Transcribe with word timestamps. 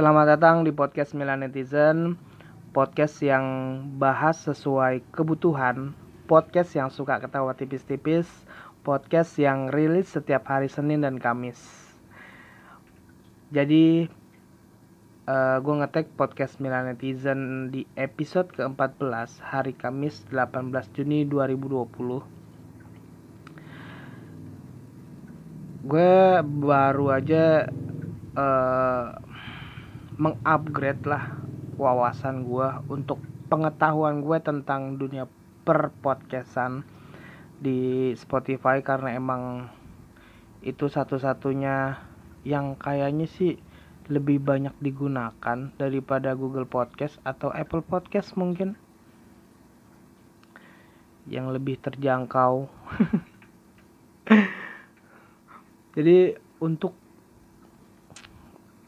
Selamat 0.00 0.32
datang 0.32 0.64
di 0.64 0.72
podcast 0.72 1.12
Milan 1.12 1.44
Netizen. 1.44 2.16
Podcast 2.72 3.20
yang 3.20 3.44
bahas 4.00 4.40
sesuai 4.48 5.04
kebutuhan. 5.12 5.92
Podcast 6.24 6.72
yang 6.72 6.88
suka 6.88 7.20
ketawa 7.20 7.52
tipis-tipis. 7.52 8.24
Podcast 8.80 9.36
yang 9.36 9.68
rilis 9.68 10.08
setiap 10.08 10.48
hari 10.48 10.72
Senin 10.72 11.04
dan 11.04 11.20
Kamis. 11.20 11.60
Jadi 13.52 14.08
uh, 15.28 15.60
Gue 15.60 15.74
ngetek 15.84 16.16
podcast 16.16 16.64
Milan 16.64 16.88
Netizen 16.88 17.68
di 17.68 17.84
episode 17.92 18.48
ke-14 18.56 19.04
Hari 19.52 19.76
Kamis 19.76 20.24
18 20.32 20.96
Juni 20.96 21.28
2020 21.28 22.40
gue 25.80 26.12
baru 26.44 27.06
aja 27.08 27.68
uh, 28.36 29.29
mengupgrade 30.20 31.08
lah 31.08 31.40
wawasan 31.80 32.44
gue 32.44 32.68
untuk 32.92 33.24
pengetahuan 33.48 34.20
gue 34.20 34.36
tentang 34.44 35.00
dunia 35.00 35.24
per 35.64 35.88
podcastan 36.04 36.84
di 37.56 38.12
Spotify 38.20 38.84
karena 38.84 39.16
emang 39.16 39.72
itu 40.60 40.92
satu-satunya 40.92 41.96
yang 42.44 42.76
kayaknya 42.76 43.24
sih 43.24 43.56
lebih 44.12 44.44
banyak 44.44 44.76
digunakan 44.76 45.72
daripada 45.80 46.36
Google 46.36 46.68
Podcast 46.68 47.16
atau 47.24 47.48
Apple 47.48 47.80
Podcast 47.80 48.36
mungkin. 48.36 48.76
Yang 51.30 51.46
lebih 51.56 51.80
terjangkau. 51.80 52.68
Jadi 55.96 56.34
untuk 56.60 56.92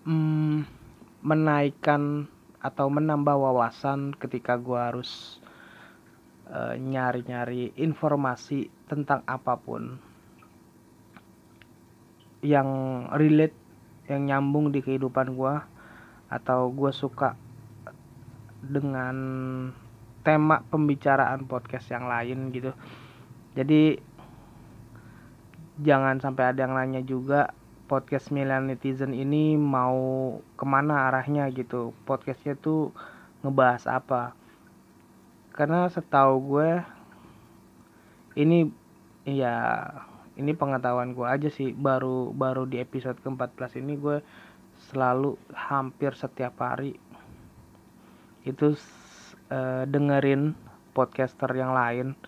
mm, 0.05 0.82
menaikkan 1.23 2.27
atau 2.63 2.87
menambah 2.91 3.35
wawasan 3.35 4.15
ketika 4.15 4.59
gue 4.59 4.79
harus 4.79 5.43
eh, 6.51 6.79
nyari-nyari 6.79 7.75
informasi 7.79 8.71
tentang 8.87 9.23
apa 9.27 9.59
pun 9.59 9.99
yang 12.43 12.71
relate 13.15 13.55
yang 14.11 14.27
nyambung 14.27 14.75
di 14.75 14.83
kehidupan 14.83 15.39
gue 15.39 15.55
atau 16.27 16.75
gue 16.75 16.91
suka 16.91 17.39
dengan 18.63 19.17
tema 20.23 20.63
pembicaraan 20.71 21.47
podcast 21.47 21.91
yang 21.91 22.07
lain 22.07 22.51
gitu. 22.55 22.75
Jadi 23.55 23.99
jangan 25.83 26.23
sampai 26.23 26.55
ada 26.55 26.67
yang 26.67 26.75
nanya 26.79 27.03
juga 27.03 27.51
podcast 27.87 28.31
Milan 28.31 28.71
Netizen 28.71 29.15
ini 29.15 29.59
mau 29.59 30.39
ke 30.55 30.65
mana 30.67 31.11
arahnya 31.11 31.51
gitu? 31.53 31.95
Podcastnya 32.07 32.55
tuh 32.59 32.95
ngebahas 33.43 33.85
apa? 33.91 34.33
Karena 35.53 35.91
setahu 35.91 36.35
gue 36.43 36.71
ini 38.41 38.73
ya 39.29 39.87
ini 40.41 40.53
pengetahuan 40.57 41.13
gue 41.13 41.27
aja 41.29 41.49
sih. 41.53 41.77
Baru 41.77 42.33
baru 42.33 42.65
di 42.65 42.81
episode 42.81 43.21
ke-14 43.21 43.83
ini 43.83 43.95
gue 44.01 44.19
selalu 44.91 45.39
hampir 45.55 46.17
setiap 46.19 46.59
hari 46.59 46.99
itu 48.43 48.75
uh, 49.55 49.85
dengerin 49.87 50.57
podcaster 50.97 51.51
yang 51.55 51.71
lain. 51.77 52.19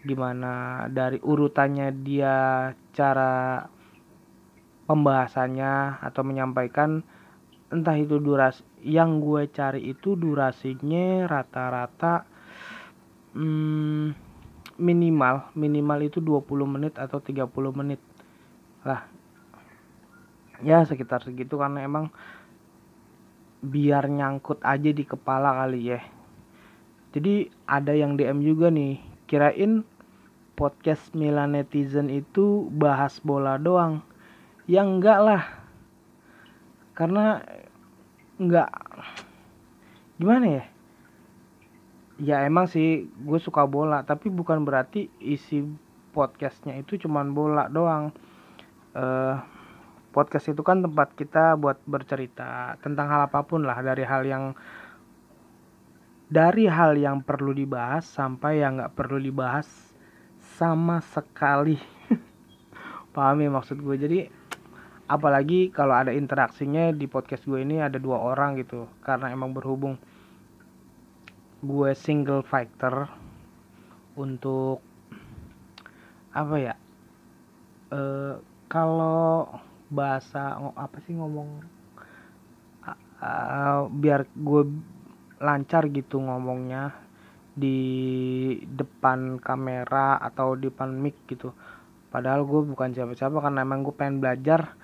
Gimana 0.00 0.84
dari 0.88 1.20
urutannya 1.20 1.92
dia 1.92 2.72
cara 2.96 3.64
pembahasannya 4.90 6.02
atau 6.02 6.26
menyampaikan 6.26 7.06
entah 7.70 7.94
itu 7.94 8.18
durasi 8.18 8.66
yang 8.82 9.22
gue 9.22 9.46
cari 9.54 9.86
itu 9.86 10.18
durasinya 10.18 11.30
rata-rata 11.30 12.26
hmm, 13.38 14.10
minimal 14.82 15.54
minimal 15.54 15.98
itu 16.02 16.18
20 16.18 16.42
menit 16.66 16.98
atau 16.98 17.22
30 17.22 17.46
menit 17.70 18.02
lah. 18.82 19.06
Ya 20.66 20.82
sekitar 20.82 21.22
segitu 21.22 21.54
karena 21.54 21.86
emang 21.86 22.10
biar 23.62 24.10
nyangkut 24.10 24.58
aja 24.66 24.90
di 24.90 25.06
kepala 25.06 25.54
kali 25.54 25.94
ya. 25.94 26.02
Jadi 27.14 27.46
ada 27.70 27.94
yang 27.94 28.18
DM 28.18 28.42
juga 28.42 28.74
nih 28.74 28.98
kirain 29.30 29.86
podcast 30.58 31.14
Milan 31.14 31.54
Netizen 31.54 32.10
itu 32.10 32.66
bahas 32.74 33.22
bola 33.22 33.54
doang 33.54 34.09
ya 34.70 34.86
enggak 34.86 35.18
lah. 35.18 35.42
Karena 36.94 37.42
enggak 38.38 38.70
gimana 40.22 40.46
ya? 40.46 40.64
Ya 42.20 42.36
emang 42.46 42.70
sih 42.70 43.10
gue 43.10 43.38
suka 43.42 43.66
bola. 43.66 44.06
Tapi 44.06 44.30
bukan 44.30 44.62
berarti 44.62 45.10
isi 45.18 45.66
podcastnya 46.14 46.78
itu 46.78 46.94
cuman 47.02 47.34
bola 47.34 47.66
doang. 47.66 48.14
Uh, 48.94 49.42
podcast 50.14 50.50
itu 50.50 50.62
kan 50.62 50.82
tempat 50.82 51.14
kita 51.14 51.54
buat 51.58 51.78
bercerita 51.86 52.78
tentang 52.78 53.10
hal 53.10 53.26
apa 53.26 53.42
pun 53.42 53.66
lah. 53.66 53.82
Dari 53.82 54.06
hal 54.06 54.22
yang 54.22 54.54
dari 56.30 56.70
hal 56.70 56.94
yang 56.94 57.26
perlu 57.26 57.50
dibahas 57.50 58.06
sampai 58.06 58.62
yang 58.62 58.78
nggak 58.78 58.94
perlu 58.94 59.18
dibahas 59.18 59.66
sama 60.38 61.02
sekali. 61.02 61.80
Paham 63.16 63.42
ya 63.42 63.50
maksud 63.50 63.82
gue 63.82 63.96
jadi 63.98 64.39
apalagi 65.10 65.74
kalau 65.74 65.98
ada 65.98 66.14
interaksinya 66.14 66.94
di 66.94 67.10
podcast 67.10 67.42
gue 67.42 67.66
ini 67.66 67.82
ada 67.82 67.98
dua 67.98 68.22
orang 68.22 68.62
gitu 68.62 68.86
karena 69.02 69.34
emang 69.34 69.50
berhubung 69.50 69.98
gue 71.66 71.90
single 71.98 72.46
fighter 72.46 73.10
untuk 74.14 74.78
apa 76.30 76.54
ya 76.62 76.74
e, 77.90 78.00
kalau 78.70 79.50
bahasa 79.90 80.54
apa 80.78 81.02
sih 81.02 81.18
ngomong 81.18 81.66
biar 83.90 84.24
gue 84.32 84.62
lancar 85.42 85.90
gitu 85.90 86.22
ngomongnya 86.22 86.94
di 87.52 87.76
depan 88.64 89.36
kamera 89.42 90.16
atau 90.16 90.56
di 90.56 90.72
depan 90.72 90.94
mic 90.96 91.18
gitu. 91.28 91.52
Padahal 92.08 92.48
gue 92.48 92.64
bukan 92.64 92.96
siapa-siapa 92.96 93.44
karena 93.44 93.60
emang 93.60 93.84
gue 93.84 93.92
pengen 93.92 94.24
belajar 94.24 94.79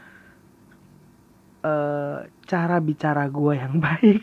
uh, 1.66 2.22
cara 2.46 2.78
bicara 2.78 3.26
gue 3.26 3.52
yang 3.58 3.82
baik. 3.86 4.22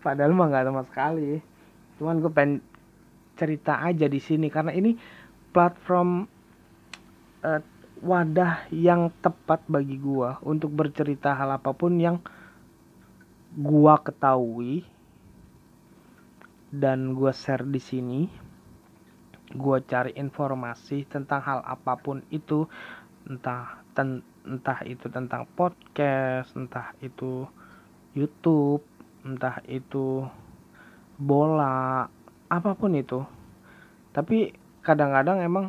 Padahal 0.00 0.32
mah 0.32 0.48
nggak 0.48 0.64
sama 0.72 0.82
sekali. 0.88 1.44
Cuman 2.00 2.24
gue 2.24 2.32
pengen 2.32 2.64
cerita 3.36 3.84
aja 3.84 4.08
di 4.08 4.20
sini 4.20 4.48
karena 4.48 4.72
ini 4.72 4.96
platform 5.52 6.24
uh, 7.44 7.60
wadah 8.00 8.64
yang 8.72 9.12
tepat 9.20 9.60
bagi 9.68 10.00
gue 10.00 10.40
untuk 10.48 10.72
bercerita 10.72 11.36
hal 11.36 11.60
apa 11.60 11.76
pun 11.76 12.00
yang 12.00 12.16
gua 13.50 13.98
ketahui 13.98 14.86
dan 16.70 17.18
gua 17.18 17.34
share 17.34 17.66
di 17.66 17.82
sini. 17.82 18.20
Gua 19.50 19.82
cari 19.82 20.14
informasi 20.14 21.10
tentang 21.10 21.42
hal 21.42 21.60
apa 21.66 21.98
pun 21.98 22.22
itu 22.30 22.70
entah 23.26 23.82
ten, 23.98 24.22
entah 24.44 24.80
itu 24.88 25.06
tentang 25.12 25.44
podcast 25.52 26.52
entah 26.56 26.96
itu 27.04 27.44
YouTube 28.16 28.82
entah 29.20 29.60
itu 29.68 30.24
bola 31.20 32.08
apa 32.48 32.70
pun 32.72 32.96
itu. 32.96 33.20
Tapi 34.10 34.56
kadang-kadang 34.80 35.44
emang 35.44 35.66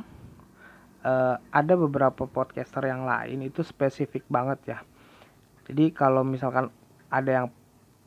uh, 1.04 1.36
ada 1.52 1.74
beberapa 1.76 2.26
podcaster 2.26 2.88
yang 2.88 3.04
lain 3.04 3.44
itu 3.44 3.62
spesifik 3.62 4.24
banget 4.32 4.60
ya. 4.78 4.80
Jadi 5.68 5.92
kalau 5.92 6.24
misalkan 6.24 6.72
ada 7.12 7.32
yang 7.44 7.48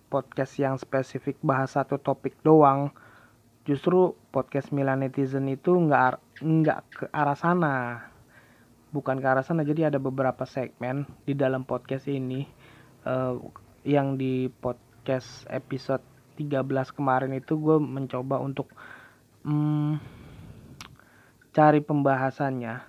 podcast 0.08 0.56
yang 0.56 0.76
spesifik 0.81 1.37
bahas 1.44 1.76
satu 1.76 2.00
topik 2.00 2.38
doang 2.40 2.90
justru 3.64 4.12
podcast 4.28 4.70
Milan 4.70 5.00
Netizen 5.00 5.49
itu 5.49 5.72
nggak 5.72 6.40
nggak 6.44 6.81
ke 6.93 7.05
arah 7.11 7.34
sana 7.34 8.06
bukan 8.94 9.19
ke 9.19 9.26
arah 9.26 9.43
sana 9.43 9.67
jadi 9.67 9.91
ada 9.91 9.99
beberapa 9.99 10.46
segmen 10.46 11.02
di 11.26 11.35
dalam 11.35 11.67
podcast 11.67 12.06
ini. 12.06 12.46
Uh, 13.02 13.43
yang 13.85 14.17
di 14.17 14.49
podcast 14.49 15.44
episode 15.50 16.00
13 16.38 16.64
kemarin 16.94 17.37
itu 17.37 17.58
gue 17.58 17.76
mencoba 17.76 18.38
untuk 18.38 18.70
um, 19.43 19.99
cari 21.50 21.82
pembahasannya. 21.82 22.87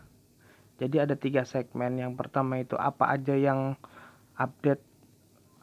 Jadi 0.77 0.95
ada 1.01 1.17
tiga 1.17 1.41
segmen. 1.43 1.97
Yang 1.97 2.13
pertama 2.21 2.61
itu 2.61 2.77
apa 2.77 3.11
aja 3.11 3.33
yang 3.33 3.73
update 4.37 4.85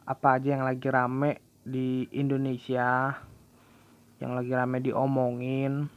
apa 0.03 0.35
aja 0.35 0.59
yang 0.59 0.67
lagi 0.67 0.91
rame 0.91 1.39
di 1.63 2.11
Indonesia 2.11 3.15
yang 4.19 4.35
lagi 4.35 4.51
rame 4.51 4.83
diomongin. 4.83 5.87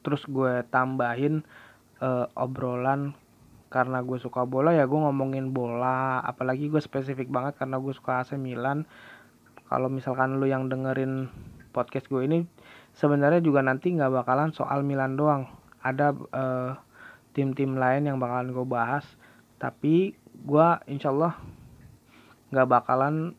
Terus 0.00 0.22
gue 0.24 0.64
tambahin 0.72 1.44
uh, 2.00 2.26
obrolan 2.34 3.12
karena 3.70 4.02
gue 4.02 4.18
suka 4.18 4.42
bola 4.42 4.74
ya 4.74 4.84
gue 4.84 4.98
ngomongin 4.98 5.54
bola. 5.54 6.18
Apalagi 6.26 6.66
gue 6.66 6.82
spesifik 6.82 7.30
banget 7.30 7.54
karena 7.56 7.78
gue 7.78 7.94
suka 7.94 8.20
AC 8.20 8.34
Milan. 8.34 8.84
Kalau 9.70 9.86
misalkan 9.86 10.42
lu 10.42 10.50
yang 10.50 10.66
dengerin 10.66 11.30
podcast 11.70 12.10
gue 12.10 12.26
ini 12.26 12.38
sebenarnya 12.98 13.38
juga 13.38 13.62
nanti 13.62 13.94
nggak 13.94 14.10
bakalan 14.10 14.50
soal 14.50 14.82
Milan 14.82 15.14
doang. 15.14 15.46
Ada 15.86 16.10
uh, 16.12 16.74
tim-tim 17.30 17.78
lain 17.78 18.10
yang 18.10 18.18
bakalan 18.18 18.50
gue 18.50 18.66
bahas. 18.66 19.06
Tapi 19.62 20.18
gue 20.18 20.68
insyaallah 20.90 21.38
nggak 22.50 22.68
bakalan 22.68 23.38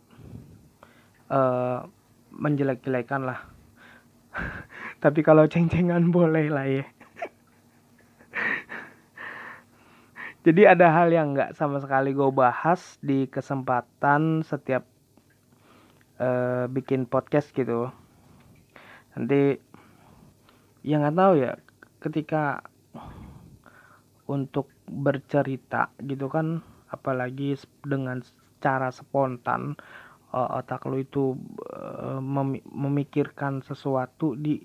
uh, 1.28 1.84
menjelek-jelekan 2.32 3.28
lah. 3.28 3.52
Tapi 5.04 5.20
kalau 5.28 5.44
ceng-cengan 5.44 6.08
boleh 6.08 6.48
lah 6.48 6.64
ya 6.64 6.88
jadi 10.42 10.74
ada 10.74 10.90
hal 10.90 11.14
yang 11.14 11.38
nggak 11.38 11.54
sama 11.54 11.78
sekali 11.78 12.18
gue 12.18 12.30
bahas 12.34 12.98
di 12.98 13.30
kesempatan 13.30 14.42
setiap 14.42 14.90
uh, 16.18 16.66
bikin 16.66 17.06
podcast 17.06 17.54
gitu. 17.54 17.94
Nanti 19.14 19.62
yang 20.82 21.06
nggak 21.06 21.18
tahu 21.18 21.34
ya 21.38 21.54
ketika 22.02 22.66
untuk 24.26 24.74
bercerita 24.90 25.94
gitu 26.02 26.26
kan 26.26 26.66
apalagi 26.90 27.54
dengan 27.86 28.26
cara 28.58 28.90
spontan 28.90 29.78
uh, 30.34 30.58
otak 30.58 30.90
lu 30.90 31.06
itu 31.06 31.38
uh, 31.70 32.18
memikirkan 32.66 33.62
sesuatu 33.62 34.34
di 34.34 34.58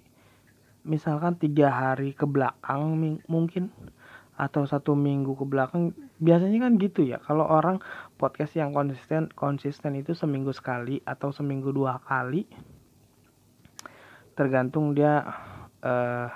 misalkan 0.87 1.37
tiga 1.37 1.69
hari 1.69 2.15
ke 2.15 2.25
belakang 2.25 2.97
mungkin 3.27 3.69
atau 4.37 4.69
satu 4.69 4.93
minggu 4.93 5.33
ke 5.33 5.45
belakang 5.49 5.97
biasanya 6.21 6.69
kan 6.69 6.77
gitu 6.77 7.03
ya. 7.09 7.19
Kalau 7.25 7.49
orang 7.49 7.81
podcast 8.21 8.53
yang 8.57 8.77
konsisten 8.77 9.33
konsisten 9.33 9.97
itu 9.97 10.13
seminggu 10.13 10.53
sekali 10.53 11.01
atau 11.09 11.33
seminggu 11.33 11.73
dua 11.73 11.99
kali 12.05 12.45
tergantung 14.37 14.93
dia 14.93 15.25
uh, 15.81 16.29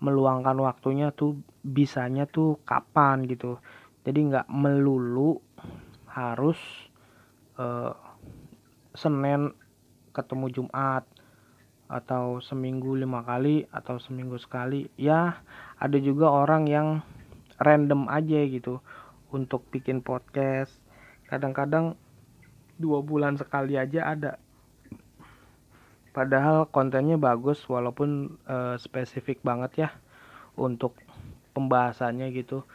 meluangkan 0.00 0.56
waktunya 0.62 1.10
tuh 1.10 1.42
bisanya 1.66 2.30
tuh 2.30 2.62
kapan 2.62 3.26
gitu. 3.26 3.58
Jadi 4.06 4.30
nggak 4.30 4.46
melulu 4.48 5.42
harus 6.08 6.56
uh, 7.58 7.92
Senin 8.94 9.52
ketemu 10.14 10.46
Jumat 10.50 11.04
atau 11.90 12.38
seminggu 12.38 12.94
lima 12.94 13.26
kali 13.26 13.66
atau 13.74 13.98
seminggu 13.98 14.38
sekali 14.38 14.86
ya 14.94 15.42
ada 15.74 15.98
juga 15.98 16.30
orang 16.30 16.70
yang 16.70 16.88
random 17.58 18.06
aja 18.06 18.46
gitu 18.46 18.78
untuk 19.34 19.66
bikin 19.74 20.00
podcast. 20.00 20.70
Kadang-kadang 21.26 21.98
dua 22.78 23.02
bulan 23.02 23.34
sekali 23.34 23.74
aja 23.74 24.06
ada. 24.06 24.32
Padahal 26.10 26.66
kontennya 26.70 27.18
bagus 27.18 27.62
walaupun 27.66 28.38
uh, 28.46 28.74
spesifik 28.78 29.42
banget 29.42 29.86
ya 29.86 29.90
untuk 30.58 30.94
pembahasannya 31.54 32.30
gitu. 32.34 32.66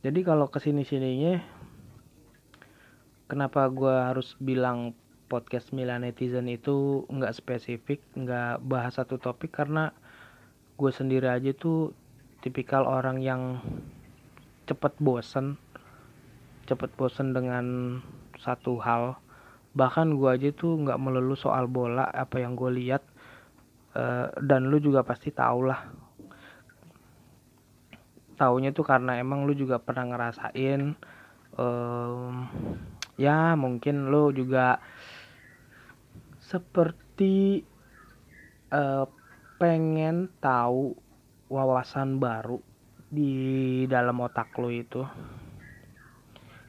Jadi 0.00 0.24
kalau 0.24 0.48
ke 0.48 0.58
sini 0.58 0.82
sininya 0.82 1.38
kenapa 3.30 3.68
gue 3.70 3.94
harus 3.94 4.34
bilang 4.42 4.96
podcast 5.30 5.70
Milan 5.70 6.02
Netizen 6.02 6.50
itu 6.50 7.06
nggak 7.06 7.38
spesifik, 7.38 8.02
nggak 8.18 8.66
bahas 8.66 8.98
satu 8.98 9.22
topik 9.22 9.54
karena 9.54 9.94
gue 10.74 10.90
sendiri 10.90 11.30
aja 11.30 11.54
tuh 11.54 11.94
tipikal 12.42 12.82
orang 12.82 13.22
yang 13.22 13.62
cepet 14.66 14.90
bosen, 14.98 15.54
cepet 16.66 16.90
bosen 16.98 17.30
dengan 17.30 17.98
satu 18.42 18.82
hal. 18.82 19.22
Bahkan 19.78 20.18
gue 20.18 20.30
aja 20.34 20.50
tuh 20.50 20.82
nggak 20.82 20.98
melulu 20.98 21.38
soal 21.38 21.70
bola 21.70 22.10
apa 22.10 22.42
yang 22.42 22.58
gue 22.58 22.74
lihat 22.74 23.06
uh, 23.94 24.34
dan 24.42 24.66
lu 24.66 24.82
juga 24.82 25.06
pasti 25.06 25.30
tau 25.30 25.62
lah. 25.62 25.86
Taunya 28.34 28.74
tuh 28.74 28.82
karena 28.82 29.20
emang 29.22 29.46
lu 29.46 29.54
juga 29.54 29.78
pernah 29.78 30.10
ngerasain. 30.10 30.98
Um, 31.54 32.48
ya 33.20 33.52
mungkin 33.52 34.08
lu 34.08 34.32
juga 34.32 34.80
seperti 36.50 37.62
uh, 38.74 39.06
pengen 39.62 40.26
tahu 40.42 40.98
wawasan 41.46 42.18
baru 42.18 42.58
di 43.06 43.30
dalam 43.86 44.18
otak 44.18 44.50
lo 44.58 44.66
itu. 44.66 45.06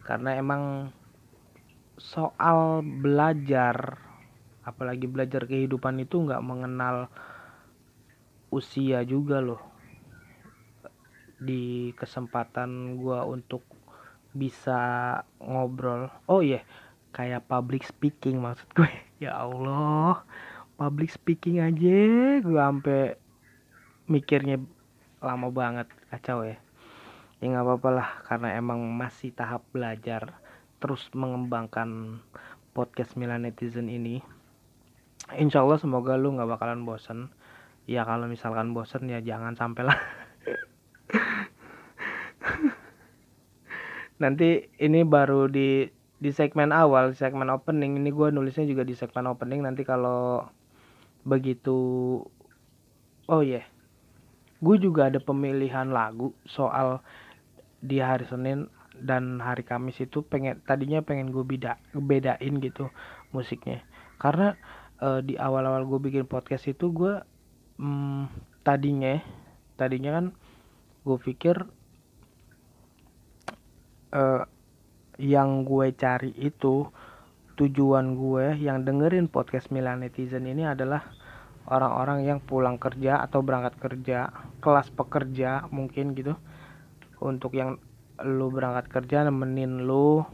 Karena 0.06 0.38
emang 0.38 0.94
soal 1.98 2.86
belajar 2.86 3.98
apalagi 4.62 5.10
belajar 5.10 5.50
kehidupan 5.50 5.98
itu 6.06 6.22
nggak 6.22 6.46
mengenal 6.46 7.10
usia 8.54 9.02
juga 9.02 9.42
loh. 9.42 9.62
Di 11.42 11.90
kesempatan 11.98 13.02
gua 13.02 13.26
untuk 13.26 13.66
bisa 14.30 15.18
ngobrol. 15.42 16.06
Oh 16.30 16.46
iya 16.46 16.62
yeah 16.62 16.66
kayak 17.12 17.48
public 17.48 17.84
speaking 17.84 18.42
maksud 18.42 18.68
gue. 18.76 18.90
Ya 19.22 19.38
Allah. 19.38 20.26
Public 20.82 21.14
speaking 21.14 21.62
aja. 21.62 22.42
Gue 22.42 22.58
sampai 22.58 23.14
mikirnya 24.10 24.58
lama 25.22 25.54
banget. 25.54 25.86
Kacau 26.10 26.42
ya. 26.42 26.58
Ya 27.38 27.46
nggak 27.54 27.66
apa-apa 27.68 27.90
lah. 27.94 28.10
Karena 28.26 28.58
emang 28.58 28.82
masih 28.90 29.30
tahap 29.30 29.62
belajar 29.70 30.42
terus 30.82 31.06
mengembangkan 31.14 32.18
podcast 32.74 33.14
Milan 33.14 33.46
Netizen 33.46 33.94
ini. 33.94 34.26
Insya 35.38 35.62
Allah 35.62 35.78
semoga 35.78 36.18
lu 36.18 36.34
nggak 36.34 36.50
bakalan 36.58 36.82
bosen. 36.82 37.30
Ya 37.86 38.02
kalau 38.02 38.26
misalkan 38.26 38.74
bosen 38.74 39.06
ya 39.06 39.22
jangan 39.22 39.54
sampai 39.54 39.86
lah. 39.86 40.00
Nanti 44.22 44.70
ini 44.82 45.06
baru 45.06 45.46
di 45.46 46.01
di 46.22 46.30
segmen 46.30 46.70
awal 46.70 47.18
segmen 47.18 47.50
opening 47.50 47.98
ini 47.98 48.14
gue 48.14 48.30
nulisnya 48.30 48.70
juga 48.70 48.86
di 48.86 48.94
segmen 48.94 49.26
opening 49.26 49.66
nanti 49.66 49.82
kalau 49.82 50.46
begitu 51.26 52.22
oh 53.26 53.42
ya 53.42 53.60
yeah. 53.62 53.66
gue 54.62 54.76
juga 54.78 55.10
ada 55.10 55.18
pemilihan 55.18 55.90
lagu 55.90 56.38
soal 56.46 57.02
di 57.82 57.98
hari 57.98 58.30
Senin 58.30 58.70
dan 59.02 59.42
hari 59.42 59.66
Kamis 59.66 59.98
itu 59.98 60.22
pengen 60.22 60.62
tadinya 60.70 61.02
pengen 61.02 61.34
gue 61.34 61.42
beda 61.42 61.82
bedain 61.98 62.62
gitu 62.62 62.94
musiknya 63.34 63.82
karena 64.22 64.54
uh, 65.02 65.26
di 65.26 65.42
awal-awal 65.42 65.90
gue 65.90 66.00
bikin 66.06 66.30
podcast 66.30 66.70
itu 66.70 66.94
gue 66.94 67.18
um, 67.82 68.30
tadinya 68.62 69.18
tadinya 69.74 70.22
kan 70.22 70.26
gue 71.02 71.18
pikir 71.18 71.66
uh, 74.14 74.46
yang 75.22 75.62
gue 75.62 75.94
cari 75.94 76.34
itu 76.34 76.90
tujuan 77.62 78.18
gue 78.18 78.58
yang 78.58 78.82
dengerin 78.82 79.30
podcast 79.30 79.70
Milan 79.70 80.02
Netizen 80.02 80.50
ini 80.50 80.66
adalah 80.66 81.14
orang-orang 81.70 82.26
yang 82.26 82.40
pulang 82.42 82.82
kerja 82.82 83.22
atau 83.22 83.46
berangkat 83.46 83.78
kerja 83.78 84.34
kelas 84.58 84.90
pekerja 84.90 85.70
mungkin 85.70 86.18
gitu. 86.18 86.34
Untuk 87.22 87.54
yang 87.54 87.78
lu 88.26 88.50
berangkat 88.50 88.90
kerja 88.90 89.30
nemenin 89.30 89.86
lu 89.86 90.26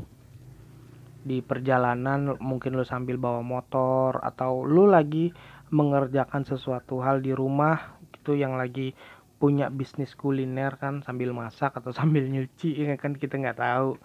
di 1.27 1.43
perjalanan 1.43 2.39
mungkin 2.39 2.79
lu 2.79 2.87
sambil 2.87 3.19
bawa 3.19 3.43
motor 3.43 4.23
atau 4.23 4.63
lu 4.63 4.87
lagi 4.87 5.35
mengerjakan 5.67 6.47
sesuatu 6.47 7.03
hal 7.03 7.19
di 7.19 7.35
rumah 7.35 7.99
gitu 8.15 8.39
yang 8.39 8.55
lagi 8.55 8.95
punya 9.35 9.67
bisnis 9.69 10.15
kuliner 10.15 10.79
kan 10.79 11.03
sambil 11.03 11.35
masak 11.35 11.75
atau 11.75 11.91
sambil 11.99 12.23
nyuci 12.23 12.87
ya 12.87 12.95
kan 12.95 13.19
kita 13.19 13.35
nggak 13.35 13.59
tahu 13.59 13.99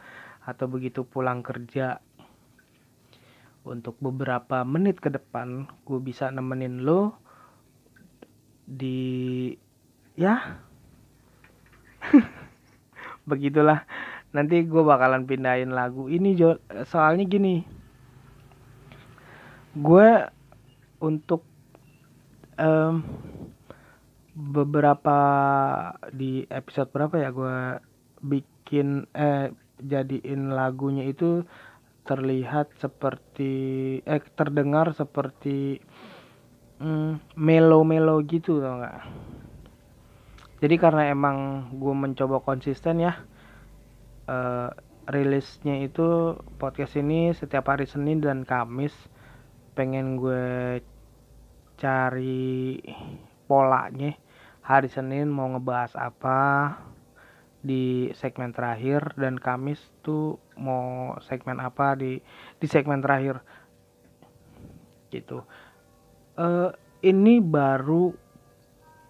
atau 0.47 0.67
begitu 0.71 1.07
pulang 1.07 1.41
kerja. 1.41 1.99
Untuk 3.63 3.95
beberapa 4.03 4.67
menit 4.67 4.99
ke 4.99 5.07
depan 5.07 5.71
gue 5.87 6.01
bisa 6.03 6.27
nemenin 6.35 6.83
lo 6.83 7.15
di 8.67 9.55
ya? 10.19 10.59
Begitulah. 13.31 13.87
Nanti 14.35 14.67
gue 14.67 14.83
bakalan 14.83 15.29
pindahin 15.29 15.71
lagu 15.71 16.11
ini 16.11 16.35
jo. 16.35 16.59
Soalnya 16.89 17.23
gini 17.29 17.83
gue 19.73 20.11
untuk 21.01 21.49
um, 22.61 23.01
beberapa 24.37 25.19
di 26.13 26.45
episode 26.49 26.93
berapa 26.93 27.17
ya 27.17 27.33
gue 27.33 27.57
bikin 28.21 29.09
eh 29.17 29.53
jadiin 29.87 30.55
lagunya 30.55 31.07
itu 31.07 31.47
terlihat 32.03 32.75
seperti 32.83 33.53
eh 34.03 34.23
terdengar 34.35 34.91
seperti 34.95 35.79
mm, 36.83 37.39
melo-melo 37.39 38.19
gitu 38.27 38.59
tau 38.59 38.83
gak 38.83 39.07
jadi 40.63 40.75
karena 40.79 41.03
emang 41.11 41.71
gue 41.79 41.95
mencoba 41.95 42.43
konsisten 42.43 43.03
ya 43.03 43.23
uh, 44.31 44.71
rilisnya 45.11 45.83
itu 45.83 46.39
podcast 46.59 46.95
ini 46.95 47.35
setiap 47.35 47.71
hari 47.71 47.87
Senin 47.91 48.23
dan 48.23 48.47
Kamis 48.47 48.95
pengen 49.75 50.21
gue 50.21 50.79
cari 51.81 52.79
polanya. 53.51 54.15
Hari 54.63 54.87
Senin 54.87 55.27
mau 55.27 55.51
ngebahas 55.51 55.99
apa 55.99 56.39
di 57.63 58.11
segmen 58.19 58.51
terakhir 58.51 59.15
dan 59.15 59.39
Kamis 59.39 59.79
tuh 60.03 60.37
mau 60.59 61.15
segmen 61.23 61.63
apa 61.63 61.95
di 61.95 62.19
di 62.59 62.67
segmen 62.67 62.99
terakhir. 62.99 63.39
Gitu. 65.15 65.41
Uh, 66.35 66.75
ini 67.07 67.39
baru 67.39 68.11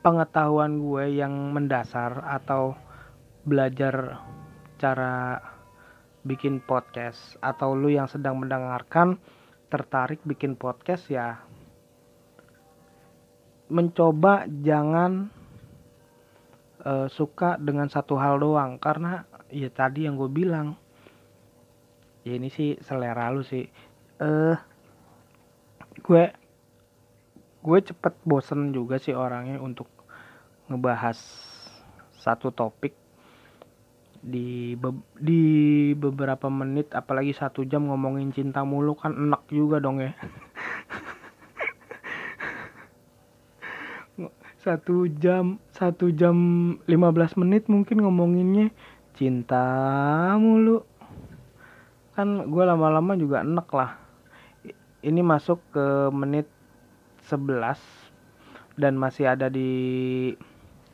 pengetahuan 0.04 0.82
gue 0.82 1.16
yang 1.16 1.32
mendasar 1.54 2.26
atau 2.28 2.76
belajar 3.46 4.20
cara 4.76 5.38
bikin 6.22 6.62
podcast 6.62 7.34
atau 7.42 7.74
lu 7.74 7.90
yang 7.90 8.06
sedang 8.06 8.38
mendengarkan 8.38 9.18
tertarik 9.70 10.22
bikin 10.22 10.54
podcast 10.54 11.10
ya 11.10 11.42
mencoba 13.72 14.46
jangan 14.62 15.32
uh, 16.84 17.08
suka 17.08 17.58
dengan 17.58 17.88
satu 17.88 18.18
hal 18.18 18.38
doang. 18.42 18.78
Karena 18.78 19.24
ya 19.48 19.68
tadi 19.72 20.06
yang 20.06 20.18
gue 20.18 20.30
bilang 20.30 20.78
ya 22.22 22.38
ini 22.38 22.50
sih 22.52 22.78
selera 22.82 23.30
lu 23.30 23.42
sih. 23.42 23.66
Eh 24.18 24.26
uh, 24.26 24.56
gue 26.02 26.24
gue 27.62 27.78
cepet 27.78 28.14
bosen 28.26 28.74
juga 28.74 28.98
sih 28.98 29.14
orangnya 29.14 29.62
untuk 29.62 29.86
ngebahas 30.66 31.18
satu 32.18 32.50
topik 32.50 32.94
di 34.22 34.78
be 34.78 34.94
di 35.18 35.42
beberapa 35.98 36.46
menit 36.46 36.94
apalagi 36.94 37.34
satu 37.34 37.66
jam 37.66 37.90
ngomongin 37.90 38.30
cinta 38.30 38.62
mulu 38.62 38.94
kan 38.94 39.10
enak 39.18 39.50
juga 39.50 39.82
dong 39.82 39.98
ya 39.98 40.14
satu 44.62 45.10
jam 45.10 45.58
satu 45.74 46.14
jam 46.14 46.36
15 46.86 47.40
menit 47.42 47.66
mungkin 47.66 47.98
ngomonginnya. 48.06 48.70
Cinta 49.18 49.66
mulu. 50.38 50.86
Kan 52.14 52.46
gue 52.46 52.64
lama-lama 52.64 53.18
juga 53.18 53.42
enak 53.42 53.68
lah. 53.74 53.98
Ini 55.02 55.20
masuk 55.20 55.58
ke 55.74 56.14
menit 56.14 56.46
11 57.26 57.74
dan 58.78 58.94
masih 58.96 59.34
ada 59.34 59.50
di 59.50 59.70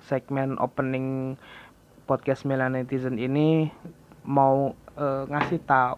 segmen 0.00 0.56
opening 0.56 1.36
podcast 2.08 2.48
Milan 2.48 2.72
Netizen 2.72 3.20
ini 3.20 3.68
mau 4.24 4.72
uh, 4.96 5.24
ngasih 5.28 5.60
tahu 5.68 5.96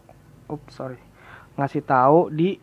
ups 0.50 0.74
sorry 0.74 0.98
ngasih 1.54 1.82
tahu 1.86 2.30
di 2.34 2.58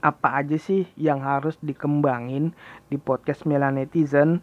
apa 0.00 0.40
aja 0.40 0.56
sih 0.56 0.88
yang 0.96 1.20
harus 1.20 1.60
dikembangin 1.60 2.56
di 2.88 2.96
podcast 2.96 3.44
Milan 3.44 3.76
Netizen 3.76 4.40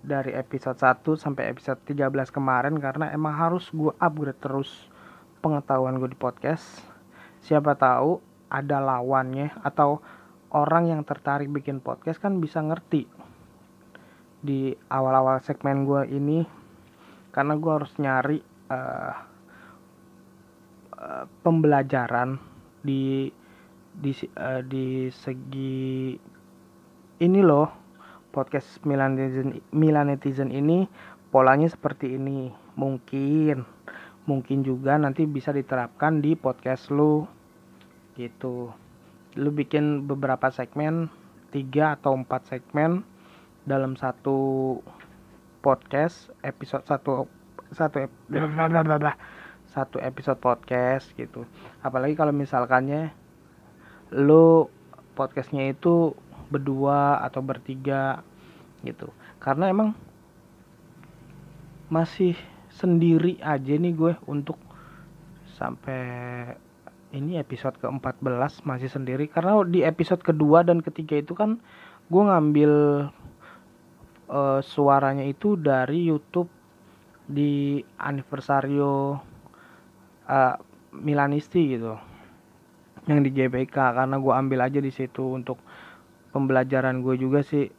dari 0.00 0.32
episode 0.32 0.80
1 0.80 1.04
sampai 1.20 1.52
episode 1.52 1.76
13 1.84 2.32
kemarin? 2.32 2.80
Karena 2.80 3.12
emang 3.12 3.36
harus 3.36 3.68
gue 3.68 3.92
upgrade 4.00 4.40
terus 4.40 4.88
pengetahuan 5.44 6.00
gue 6.00 6.08
di 6.08 6.18
podcast. 6.18 6.80
Siapa 7.44 7.76
tahu 7.76 8.18
ada 8.48 8.80
lawannya 8.80 9.52
atau 9.60 10.00
orang 10.56 10.88
yang 10.88 11.04
tertarik 11.04 11.52
bikin 11.52 11.84
podcast 11.84 12.16
kan 12.16 12.40
bisa 12.40 12.64
ngerti 12.64 13.04
di 14.40 14.72
awal-awal 14.88 15.44
segmen 15.44 15.84
gue 15.84 16.08
ini. 16.08 16.48
Karena 17.28 17.60
gue 17.60 17.72
harus 17.76 17.92
nyari 18.00 18.40
uh, 18.72 19.14
uh, 20.96 21.24
pembelajaran 21.44 22.40
di 22.80 23.28
di 23.98 24.14
uh, 24.38 24.62
di 24.62 25.10
segi 25.10 26.14
ini 27.18 27.40
loh 27.42 27.66
podcast 28.30 28.78
Milan 28.86 29.18
Netizen 29.18 29.58
Milan 29.74 30.06
Netizen 30.14 30.54
ini 30.54 30.86
polanya 31.34 31.66
seperti 31.66 32.14
ini. 32.14 32.54
Mungkin 32.78 33.66
mungkin 34.30 34.62
juga 34.62 34.94
nanti 35.00 35.26
bisa 35.26 35.50
diterapkan 35.50 36.22
di 36.22 36.38
podcast 36.38 36.94
lu. 36.94 37.26
Gitu. 38.14 38.70
Lu 39.34 39.50
bikin 39.50 40.06
beberapa 40.06 40.46
segmen 40.54 41.10
tiga 41.50 41.98
atau 41.98 42.14
empat 42.14 42.46
segmen 42.46 43.02
dalam 43.66 43.98
satu 43.98 44.78
podcast 45.58 46.30
episode 46.46 46.86
satu 46.86 47.26
satu 47.74 48.06
satu 49.74 49.96
episode 50.00 50.38
podcast 50.38 51.10
gitu. 51.18 51.44
Apalagi 51.82 52.14
kalau 52.14 52.32
misalkannya 52.32 53.10
lo 54.14 54.72
podcastnya 55.12 55.74
itu 55.74 56.14
berdua 56.48 57.20
atau 57.24 57.44
bertiga 57.44 58.24
gitu. 58.86 59.12
Karena 59.42 59.68
emang 59.68 59.92
masih 61.88 62.36
sendiri 62.72 63.40
aja 63.40 63.74
nih 63.74 63.92
gue 63.96 64.12
untuk 64.28 64.56
sampai 65.56 66.04
ini 67.10 67.40
episode 67.40 67.76
ke-14 67.80 68.64
masih 68.64 68.88
sendiri. 68.92 69.28
Karena 69.28 69.60
di 69.64 69.84
episode 69.84 70.20
kedua 70.20 70.64
dan 70.64 70.84
ketiga 70.84 71.18
itu 71.18 71.32
kan 71.32 71.60
gue 72.08 72.22
ngambil 72.22 72.72
uh, 74.28 74.60
suaranya 74.64 75.24
itu 75.24 75.56
dari 75.56 76.08
YouTube 76.08 76.48
di 77.28 77.84
anniversario 78.00 79.20
uh, 80.24 80.56
Milanisti 80.96 81.76
gitu 81.76 82.17
yang 83.08 83.24
di 83.24 83.32
JBK 83.32 83.72
karena 83.72 84.20
gue 84.20 84.32
ambil 84.36 84.68
aja 84.68 84.84
di 84.84 84.92
situ 84.92 85.32
untuk 85.32 85.56
pembelajaran 86.30 87.00
gue 87.00 87.16
juga 87.16 87.40
sih. 87.40 87.72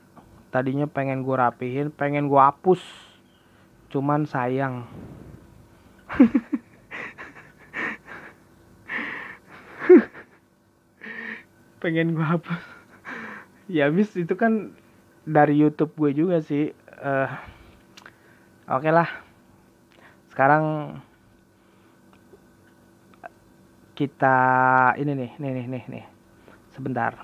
Tadinya 0.50 0.90
pengen 0.90 1.22
gue 1.22 1.38
rapihin 1.38 1.94
pengen 1.94 2.26
gue 2.26 2.42
hapus. 2.42 2.82
Cuman 3.94 4.26
sayang. 4.26 4.90
Pengen 11.80 12.12
gue 12.18 12.26
hapus. 12.26 12.60
Ya 13.70 13.88
habis 13.88 14.12
itu 14.18 14.34
kan 14.34 14.74
dari 15.24 15.56
YouTube 15.56 15.94
gue 15.96 16.12
juga 16.12 16.42
sih 16.42 16.74
uh, 17.00 17.30
oke 18.68 18.82
okay 18.84 18.92
lah. 18.92 19.10
Sekarang 20.34 20.98
kita 24.00 24.40
ini 24.96 25.12
nih 25.12 25.32
nih 25.36 25.52
nih 25.60 25.66
nih 25.68 25.84
nih 25.92 26.06
sebentar 26.72 27.20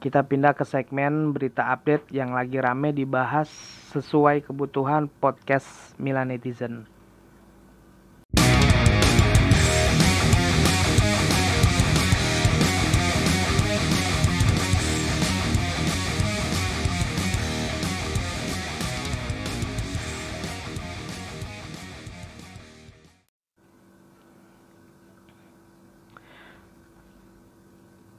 kita 0.00 0.24
pindah 0.24 0.56
ke 0.56 0.64
segmen 0.64 1.36
berita 1.36 1.68
update 1.68 2.08
yang 2.08 2.32
lagi 2.32 2.56
rame 2.56 2.96
dibahas 2.96 3.52
sesuai 3.92 4.40
kebutuhan 4.48 5.12
podcast 5.20 5.92
Milan 6.00 6.32
Netizen. 6.32 6.93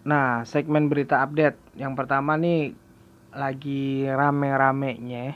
Nah, 0.05 0.45
segmen 0.45 0.85
berita 0.85 1.25
update. 1.25 1.57
Yang 1.81 1.93
pertama 1.97 2.37
nih 2.37 2.77
lagi 3.33 4.05
rame-ramenya. 4.05 5.33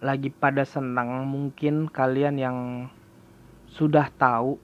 Lagi 0.00 0.32
pada 0.32 0.64
senang 0.64 1.28
mungkin 1.28 1.92
kalian 1.92 2.40
yang 2.40 2.58
sudah 3.68 4.08
tahu 4.16 4.56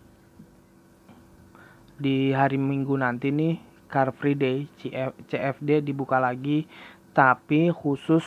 di 2.01 2.33
hari 2.33 2.57
Minggu 2.57 2.97
nanti 2.97 3.29
nih 3.29 3.61
Car 3.93 4.11
Free 4.17 4.35
Day 4.35 4.67
CF, 4.81 5.13
CFD 5.29 5.85
dibuka 5.85 6.17
lagi 6.17 6.65
tapi 7.13 7.69
khusus 7.71 8.25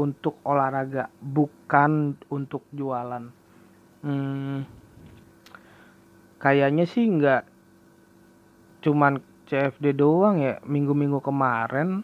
untuk 0.00 0.40
olahraga 0.48 1.12
bukan 1.20 2.16
untuk 2.32 2.64
jualan. 2.72 3.28
Hmm, 4.00 4.64
kayaknya 6.40 6.88
sih 6.88 7.04
nggak 7.04 7.42
cuman 8.80 9.35
CFD 9.46 9.94
doang 9.94 10.42
ya 10.42 10.58
minggu-minggu 10.66 11.22
kemarin. 11.22 12.02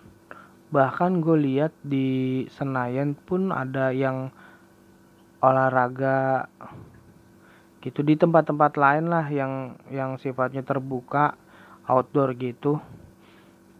Bahkan 0.72 1.20
gue 1.20 1.36
lihat 1.36 1.74
di 1.82 2.42
Senayan 2.48 3.18
pun 3.18 3.50
ada 3.50 3.90
yang 3.92 4.32
olahraga 5.42 6.46
gitu 7.82 8.06
di 8.06 8.14
tempat-tempat 8.14 8.78
lain 8.78 9.10
lah 9.10 9.26
yang 9.26 9.74
yang 9.90 10.16
sifatnya 10.22 10.62
terbuka 10.62 11.34
outdoor 11.90 12.38
gitu. 12.38 12.78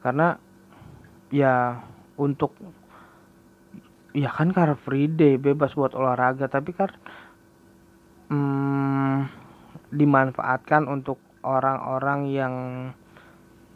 Karena 0.02 0.35
ya 1.31 1.81
untuk 2.19 2.59
ya 4.12 4.28
kan 4.28 4.50
Car 4.50 4.75
Free 4.75 5.07
Day 5.07 5.38
bebas 5.38 5.78
buat 5.78 5.95
olahraga. 5.95 6.50
Tapi 6.50 6.71
kan 6.75 6.90
hmm, 8.26 9.19
dimanfaatkan 9.95 10.90
untuk 10.90 11.23
orang-orang 11.47 12.21
yang 12.26 12.54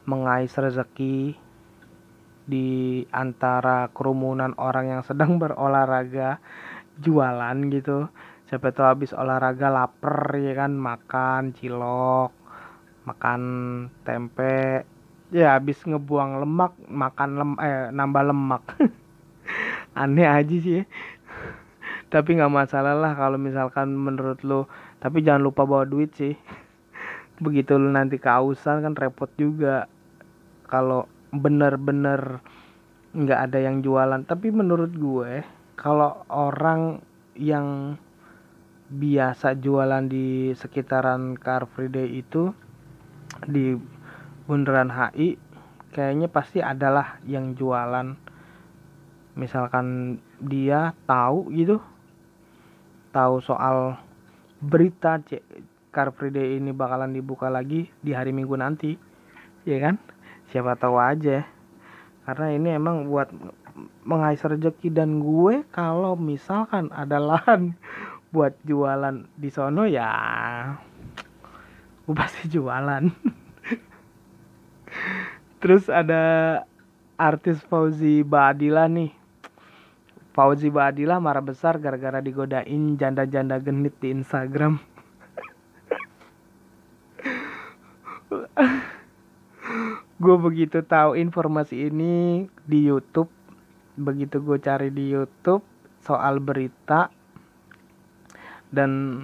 mengais 0.07 0.55
rezeki 0.55 1.35
di 2.47 3.03
antara 3.11 3.91
kerumunan 3.91 4.55
orang 4.57 4.87
yang 4.99 5.03
sedang 5.03 5.37
berolahraga 5.43 6.39
jualan 7.03 7.57
gitu. 7.75 8.07
Siapa 8.47 8.71
tahu 8.71 8.87
habis 8.87 9.11
olahraga 9.11 9.67
lapar 9.69 10.39
ya 10.39 10.55
kan? 10.55 10.79
Makan 10.79 11.53
cilok 11.59 12.31
makan 13.07 13.41
tempe. 14.03 14.87
Ya 15.35 15.59
habis 15.59 15.83
ngebuang 15.83 16.43
lemak 16.43 16.79
makan 16.87 17.31
lem 17.39 17.53
eh 17.59 17.91
nambah 17.91 18.23
lemak. 18.31 18.63
Aneh 20.03 20.27
aja 20.27 20.57
sih 20.59 20.83
ya. 20.83 20.85
tapi 22.15 22.39
nggak 22.39 22.53
masalah 22.55 22.95
lah 22.95 23.19
kalau 23.19 23.35
misalkan 23.35 23.91
menurut 23.91 24.39
lo 24.47 24.71
tapi 25.03 25.27
jangan 25.27 25.43
lupa 25.43 25.67
bawa 25.67 25.83
duit 25.83 26.15
sih. 26.15 26.39
Begitu 27.43 27.75
lo 27.75 27.91
nanti 27.91 28.23
kausan 28.23 28.87
kan 28.87 28.95
repot 28.95 29.31
juga 29.35 29.91
kalau 30.67 31.07
bener-bener 31.31 32.43
nggak 33.17 33.41
ada 33.51 33.59
yang 33.63 33.81
jualan. 33.81 34.23
Tapi 34.27 34.53
menurut 34.53 34.93
gue 34.93 35.47
kalau 35.79 36.27
orang 36.29 37.01
yang 37.39 37.97
biasa 38.87 39.59
jualan 39.59 40.07
di 40.07 40.55
sekitaran 40.55 41.35
Car 41.35 41.67
Free 41.67 41.91
Day 41.91 42.23
itu 42.23 42.55
di 43.47 43.75
bundaran 44.47 44.93
HI 44.93 45.35
kayaknya 45.91 46.29
pasti 46.31 46.63
adalah 46.63 47.19
yang 47.27 47.57
jualan. 47.59 48.15
Misalkan 49.37 50.17
dia 50.41 50.97
tahu 51.05 51.51
gitu 51.53 51.81
tahu 53.17 53.41
soal 53.41 53.97
berita 54.61 55.21
Car 55.89 56.13
Free 56.13 56.33
Day 56.33 56.61
ini 56.61 56.77
bakalan 56.77 57.17
dibuka 57.17 57.49
lagi 57.49 57.89
di 58.05 58.13
hari 58.13 58.33
Minggu 58.37 58.53
nanti 58.61 58.93
ya 59.65 59.81
kan 59.83 59.97
siapa 60.57 60.73
tahu 60.73 60.97
aja. 60.97 61.45
Karena 62.25 62.57
ini 62.57 62.73
emang 62.73 63.13
buat 63.13 63.29
mengais 64.09 64.41
rezeki 64.41 64.89
dan 64.89 65.21
gue 65.21 65.69
kalau 65.69 66.17
misalkan 66.17 66.89
ada 66.97 67.21
lahan 67.21 67.77
buat 68.33 68.57
jualan 68.65 69.29
di 69.37 69.53
sono 69.53 69.85
ya 69.85 70.09
gue 72.09 72.17
pasti 72.17 72.49
jualan. 72.49 73.05
Terus 75.61 75.93
ada 75.93 76.25
artis 77.21 77.61
Fauzi 77.69 78.25
Badila 78.25 78.89
nih. 78.89 79.13
Fauzi 80.33 80.73
Badila 80.73 81.21
marah 81.21 81.45
besar 81.45 81.77
gara-gara 81.77 82.25
digodain 82.25 82.97
janda-janda 82.97 83.61
genit 83.61 83.93
di 84.01 84.09
Instagram 84.13 84.81
gue 90.27 90.37
begitu 90.43 90.83
tahu 90.83 91.15
informasi 91.15 91.87
ini 91.87 92.43
di 92.67 92.83
YouTube. 92.83 93.31
Begitu 93.95 94.43
gue 94.43 94.59
cari 94.59 94.91
di 94.91 95.15
YouTube 95.15 95.63
soal 96.03 96.43
berita. 96.43 97.07
Dan 98.67 99.23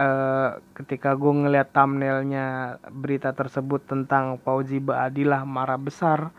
uh, 0.00 0.50
ketika 0.72 1.12
gue 1.12 1.32
ngeliat 1.44 1.76
thumbnailnya 1.76 2.80
berita 2.88 3.36
tersebut 3.36 3.84
tentang 3.84 4.40
Fauzi 4.40 4.80
Baadilah 4.80 5.44
marah 5.44 5.76
besar 5.76 6.32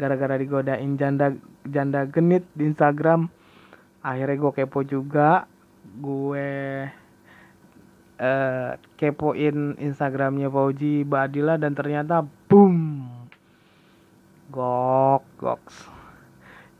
gara-gara 0.00 0.40
digodain 0.40 0.94
janda 0.96 1.34
janda 1.66 2.06
genit 2.06 2.46
di 2.54 2.70
Instagram 2.70 3.28
akhirnya 4.00 4.36
gue 4.40 4.52
kepo 4.56 4.80
juga. 4.86 5.44
Gue 5.98 6.84
uh, 8.18 8.76
kepoin 8.98 9.78
Instagramnya 9.78 10.50
Fauzi 10.50 11.06
Baadilah 11.06 11.56
dan 11.56 11.72
ternyata 11.72 12.26
boom. 12.50 13.06
Gok 14.50 15.24
goks 15.38 15.98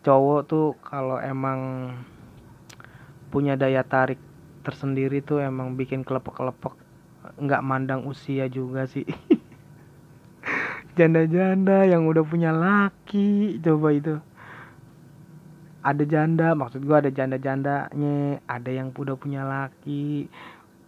cowok 0.09 0.41
tuh 0.49 0.73
kalau 0.81 1.21
emang 1.21 1.93
punya 3.29 3.61
daya 3.61 3.85
tarik 3.85 4.17
tersendiri 4.65 5.21
tuh 5.21 5.45
emang 5.45 5.77
bikin 5.77 6.01
kelepek-kelepek. 6.01 6.73
Nggak 7.37 7.65
mandang 7.65 8.09
usia 8.09 8.49
juga 8.49 8.89
sih. 8.89 9.05
Janda-janda 10.99 11.85
yang 11.85 12.09
udah 12.09 12.25
punya 12.25 12.57
laki 12.57 13.61
coba 13.61 13.89
itu. 13.93 14.17
Ada 15.79 16.05
janda 16.09 16.57
maksud 16.59 16.83
gua 16.89 17.05
ada 17.05 17.13
janda-jandanya 17.13 18.43
ada 18.49 18.71
yang 18.73 18.91
udah 18.91 19.15
punya 19.15 19.47
laki 19.47 20.27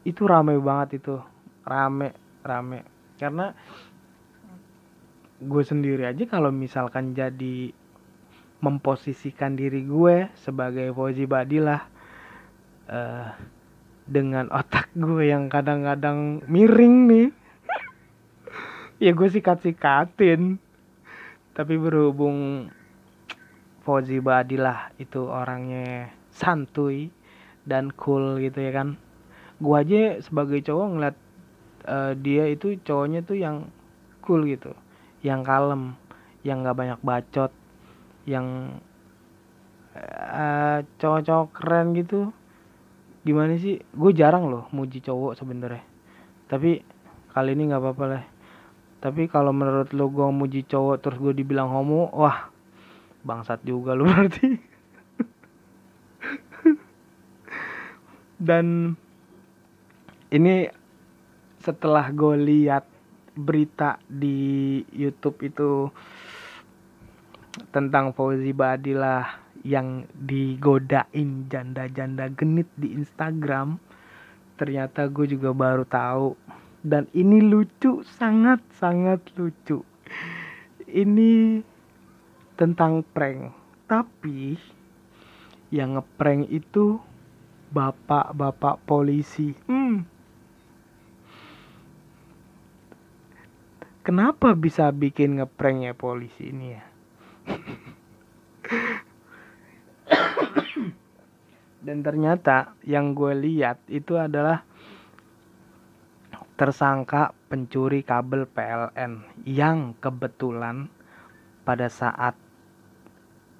itu 0.04 0.22
rame 0.24 0.56
banget 0.60 1.02
itu. 1.02 1.16
Rame 1.64 2.30
rame. 2.44 2.84
Karena 3.20 3.52
gue 5.40 5.62
sendiri 5.64 6.04
aja 6.04 6.24
kalau 6.28 6.52
misalkan 6.52 7.16
jadi 7.16 7.72
memposisikan 8.60 9.56
diri 9.56 9.88
gue 9.88 10.28
sebagai 10.36 10.92
Fauzi 10.92 11.24
Badilah 11.24 11.80
uh, 12.92 13.28
dengan 14.04 14.52
otak 14.52 14.92
gue 14.92 15.32
yang 15.32 15.48
kadang-kadang 15.48 16.44
miring 16.44 16.96
nih 17.08 17.28
ya 19.04 19.10
gue 19.12 19.28
sikat-sikatin. 19.28 20.60
Tapi 21.50 21.74
berhubung 21.76 22.68
Fauzi 23.84 24.20
Badilah 24.20 24.92
itu 24.96 25.24
orangnya 25.28 26.12
santuy 26.32 27.12
dan 27.68 27.92
cool 27.92 28.40
gitu 28.40 28.64
ya 28.64 28.72
kan 28.72 29.09
gue 29.60 29.76
aja 29.76 30.18
sebagai 30.24 30.64
cowok 30.64 30.86
ngeliat 30.96 31.16
uh, 31.86 32.12
dia 32.16 32.48
itu 32.48 32.80
cowoknya 32.80 33.20
tuh 33.22 33.36
yang 33.36 33.68
cool 34.24 34.42
gitu 34.48 34.72
yang 35.20 35.44
kalem 35.44 35.94
yang 36.40 36.64
gak 36.64 36.76
banyak 36.76 37.00
bacot 37.04 37.52
yang 38.24 38.80
uh, 39.92 40.80
cowok-cowok 40.96 41.48
keren 41.52 41.92
gitu. 41.92 42.32
Gimana 43.20 43.60
sih? 43.60 43.84
Gue 43.92 44.16
jarang 44.16 44.48
loh 44.48 44.64
muji 44.72 45.04
cowok 45.04 45.36
sebenernya 45.36 45.90
tapi 46.50 46.82
kali 47.30 47.54
ini 47.54 47.70
nggak 47.70 47.78
apa-apa 47.78 48.04
lah. 48.10 48.24
Tapi 48.98 49.30
kalau 49.30 49.54
menurut 49.54 49.94
lo 49.94 50.10
gue 50.10 50.26
muji 50.34 50.66
cowok 50.66 50.98
terus 50.98 51.22
gue 51.22 51.32
dibilang 51.38 51.70
homo 51.70 52.10
wah 52.10 52.50
bangsat 53.22 53.62
juga 53.62 53.94
lo 53.94 54.04
berarti. 54.10 54.58
Dan 58.42 58.98
ini 60.30 60.70
setelah 61.58 62.06
gue 62.14 62.38
lihat 62.38 62.86
berita 63.34 63.98
di 64.06 64.78
YouTube 64.94 65.42
itu 65.42 65.90
tentang 67.74 68.14
Fauzi 68.14 68.54
Badilah 68.54 69.42
yang 69.66 70.06
digodain 70.14 71.50
janda-janda 71.50 72.30
genit 72.30 72.70
di 72.78 72.94
Instagram. 72.94 73.82
Ternyata 74.54 75.10
gue 75.10 75.26
juga 75.26 75.50
baru 75.50 75.82
tahu. 75.82 76.38
Dan 76.80 77.10
ini 77.10 77.42
lucu 77.42 78.06
sangat 78.06 78.62
sangat 78.78 79.20
lucu. 79.34 79.82
Ini 80.86 81.60
tentang 82.54 83.02
prank. 83.02 83.50
Tapi 83.90 84.54
yang 85.74 85.98
ngeprank 85.98 86.46
itu 86.54 87.02
bapak-bapak 87.74 88.78
polisi. 88.86 89.52
Hmm 89.66 90.19
kenapa 94.00 94.52
bisa 94.56 94.88
bikin 94.92 95.40
ngeprank 95.40 95.78
ya 95.86 95.94
polisi 95.96 96.50
ini 96.52 96.66
ya? 96.74 96.82
Dan 101.80 102.04
ternyata 102.04 102.76
yang 102.84 103.16
gue 103.16 103.32
lihat 103.32 103.80
itu 103.88 104.20
adalah 104.20 104.62
tersangka 106.60 107.32
pencuri 107.48 108.04
kabel 108.04 108.44
PLN 108.44 109.24
yang 109.48 109.96
kebetulan 109.96 110.92
pada 111.64 111.88
saat 111.88 112.36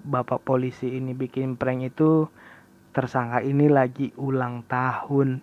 bapak 0.05 0.45
polisi 0.45 1.01
ini 1.01 1.17
bikin 1.17 1.57
prank 1.57 1.81
itu 1.81 2.29
tersangka 2.93 3.41
ini 3.41 3.73
lagi 3.73 4.13
ulang 4.21 4.61
tahun 4.69 5.41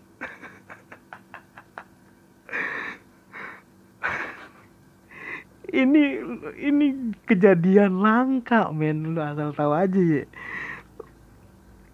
ini 5.73 6.21
ini 6.59 6.87
kejadian 7.29 8.01
langka 8.01 8.73
men. 8.73 9.15
Lu 9.15 9.21
asal 9.21 9.53
tahu 9.53 9.73
aja 9.73 10.01
ya 10.01 10.25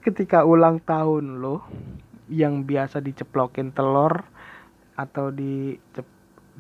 ketika 0.04 0.44
ulang 0.44 0.84
tahun 0.84 1.40
lo 1.40 1.64
yang 2.28 2.68
biasa 2.68 3.00
diceplokin 3.00 3.72
telur 3.72 4.20
atau 5.00 5.32
di 5.32 5.80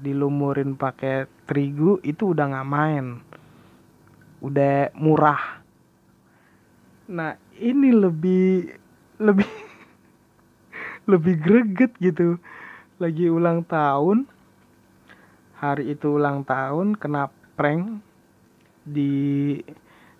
dilumurin 0.00 0.74
pakai 0.74 1.28
terigu 1.44 2.00
itu 2.00 2.32
udah 2.32 2.50
nggak 2.50 2.70
main. 2.72 3.06
Udah 4.40 4.90
murah. 4.96 5.60
Nah 7.12 7.36
ini 7.60 7.92
lebih 7.92 8.74
lebih 9.20 9.48
lebih 11.12 11.34
greget 11.36 11.92
gitu. 12.00 12.40
Lagi 12.96 13.28
ulang 13.28 13.60
tahun 13.68 14.24
hari 15.72 15.96
itu 15.96 16.20
ulang 16.20 16.44
tahun 16.44 16.98
kena 16.98 17.32
prank 17.56 18.02
di 18.84 19.56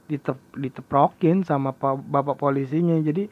ditep, 0.08 0.40
diteprokin 0.56 1.44
sama 1.44 1.76
bapak 2.00 2.40
polisinya. 2.40 2.96
Jadi 3.00 3.28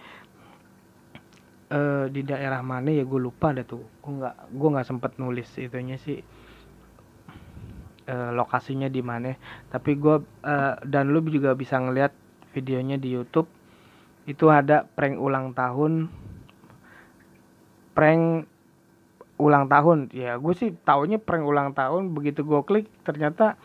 uh, 1.72 2.06
di 2.12 2.20
daerah 2.24 2.60
mana 2.60 2.92
ya 2.92 3.04
gue 3.04 3.20
lupa 3.20 3.56
deh 3.56 3.64
tuh. 3.64 3.84
Gue 4.04 4.12
nggak 4.20 4.36
gue 4.52 4.68
nggak 4.76 4.88
sempet 4.88 5.12
nulis 5.16 5.48
itunya 5.56 5.96
sih 5.96 6.20
uh, 8.08 8.30
lokasinya 8.36 8.92
di 8.92 9.00
mana. 9.00 9.32
Tapi 9.72 9.96
gue 9.96 10.16
uh, 10.44 10.74
dan 10.84 11.08
lu 11.08 11.24
juga 11.28 11.56
bisa 11.56 11.80
ngeliat 11.80 12.12
videonya 12.52 13.00
di 13.00 13.16
YouTube. 13.16 13.48
Itu 14.28 14.52
ada 14.52 14.84
prank 14.86 15.18
ulang 15.18 15.56
tahun 15.56 16.12
prank 17.92 18.48
ulang 19.40 19.68
tahun. 19.68 20.12
Ya 20.12 20.36
gue 20.36 20.54
sih 20.56 20.74
taunya 20.84 21.16
prank 21.16 21.44
ulang 21.44 21.72
tahun 21.72 22.12
begitu 22.12 22.44
gue 22.44 22.60
klik 22.64 22.86
ternyata 23.06 23.56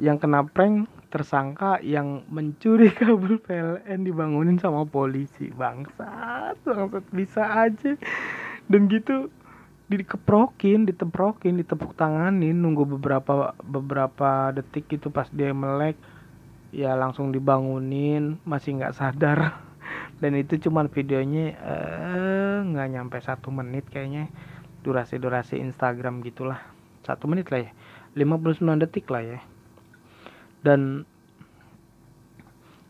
yang 0.00 0.16
kena 0.16 0.46
prank 0.48 0.88
tersangka 1.12 1.76
yang 1.84 2.24
mencuri 2.32 2.88
kabel 2.96 3.36
PLN 3.44 4.08
dibangunin 4.08 4.56
sama 4.56 4.88
polisi. 4.88 5.52
Bangsat 5.52 6.56
bangsat 6.64 7.04
bisa 7.12 7.44
aja. 7.44 7.92
Dan 8.66 8.88
gitu 8.88 9.28
dikeprokin 9.92 10.88
diteprokin 10.88 11.60
ditepuk 11.60 11.92
tanganin 11.92 12.56
nunggu 12.56 12.96
beberapa 12.96 13.52
beberapa 13.60 14.48
detik 14.56 14.88
itu 14.96 15.12
pas 15.12 15.28
dia 15.28 15.52
melek 15.52 16.00
ya 16.72 16.96
langsung 16.96 17.28
dibangunin 17.28 18.40
masih 18.48 18.80
nggak 18.80 18.96
sadar. 18.96 19.60
Dan 20.22 20.38
itu 20.38 20.56
cuman 20.56 20.88
videonya 20.88 21.52
eh, 21.52 22.56
nggak 22.64 22.88
uh, 22.88 22.92
nyampe 22.94 23.18
satu 23.20 23.52
menit 23.52 23.84
kayaknya 23.92 24.32
durasi 24.82 25.16
durasi 25.16 25.58
Instagram 25.62 26.20
gitulah. 26.26 26.58
Satu 27.06 27.30
menit 27.30 27.48
lah 27.50 27.66
ya. 27.66 27.70
59 28.18 28.82
detik 28.82 29.06
lah 29.08 29.22
ya. 29.22 29.40
Dan 30.62 31.06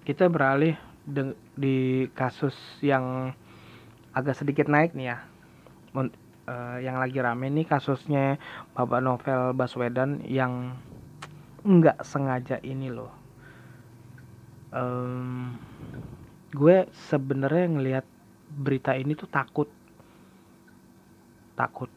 kita 0.03 0.27
beralih 0.27 0.75
di 1.55 2.09
kasus 2.17 2.57
yang 2.83 3.31
agak 4.13 4.37
sedikit 4.37 4.67
naik 4.67 4.97
nih 4.97 5.15
ya. 5.15 5.19
Uh, 6.43 6.83
yang 6.83 6.99
lagi 6.99 7.23
rame 7.23 7.47
nih 7.55 7.71
kasusnya 7.71 8.35
Bapak 8.75 8.99
Novel 8.99 9.55
Baswedan 9.55 10.27
yang 10.27 10.75
nggak 11.63 12.03
sengaja 12.03 12.59
ini 12.67 12.91
loh. 12.91 13.15
Um, 14.75 15.55
gue 16.51 16.89
sebenarnya 17.09 17.67
ngelihat 17.71 18.07
berita 18.53 18.93
ini 18.99 19.15
tuh 19.15 19.31
takut 19.31 19.69
takut. 21.59 21.91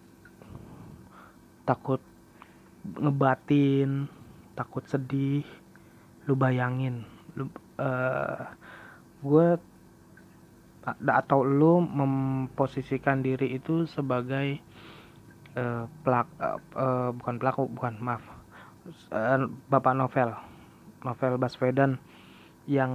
Takut 1.65 2.01
ngebatin 2.85 4.05
takut 4.53 4.85
sedih. 4.85 5.45
Lu 6.25 6.33
bayangin 6.33 7.05
lu 7.35 7.51
uh, 7.77 8.47
gue 9.19 9.47
atau 11.09 11.41
lu 11.41 11.81
memposisikan 11.81 13.25
diri 13.25 13.57
itu 13.57 13.89
sebagai 13.89 14.61
uh, 15.57 15.89
pelak 16.05 16.29
uh, 16.37 16.61
uh, 16.77 17.09
bukan 17.11 17.35
pelaku 17.41 17.65
bukan 17.73 17.97
maaf. 17.99 18.23
Uh, 19.09 19.49
bapak 19.65 19.97
novel 19.97 20.29
novel 21.01 21.41
Baswedan 21.41 21.97
yang 22.69 22.93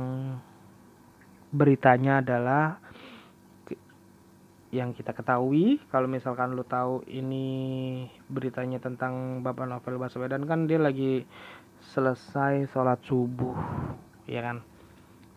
beritanya 1.51 2.23
adalah 2.23 2.79
yang 4.71 4.95
kita 4.95 5.11
ketahui 5.11 5.83
kalau 5.91 6.07
misalkan 6.07 6.55
lu 6.55 6.63
tahu 6.63 7.03
ini 7.11 8.07
beritanya 8.31 8.79
tentang 8.79 9.43
Bapak 9.43 9.67
Novel 9.67 9.99
Baswedan 9.99 10.47
kan 10.47 10.71
dia 10.71 10.79
lagi 10.79 11.27
selesai 11.91 12.71
sholat 12.71 13.03
subuh 13.03 13.59
ya 14.31 14.47
kan? 14.47 14.63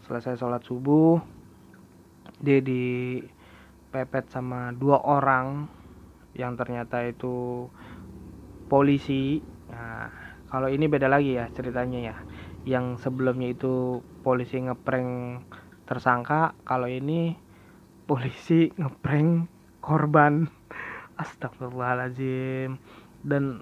Selesai 0.06 0.38
sholat 0.38 0.62
subuh 0.62 1.17
dia 2.46 2.62
dipepet 2.62 4.30
sama 4.30 4.69
dua 4.78 5.02
orang 5.02 5.65
yang 6.38 6.54
ternyata 6.54 7.02
itu 7.02 7.65
polisi. 8.69 9.41
Nah 9.74 10.13
kalau 10.54 10.69
ini 10.69 10.86
beda 10.86 11.10
lagi 11.10 11.41
ya 11.41 11.50
ceritanya 11.50 12.13
ya. 12.13 12.15
Yang 12.69 13.10
sebelumnya 13.10 13.50
itu 13.50 14.06
polisi 14.22 14.62
ngeprank 14.62 15.41
tersangka 15.89 16.54
kalau 16.69 16.86
ini 16.86 17.42
polisi 18.06 18.72
ngeprank 18.76 19.48
korban. 19.80 20.48
Astagfirullahaladzim 21.22 22.82
dan 23.22 23.62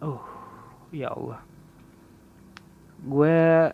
oh 0.00 0.22
ya 0.94 1.10
Allah. 1.10 1.42
Gue 3.00 3.72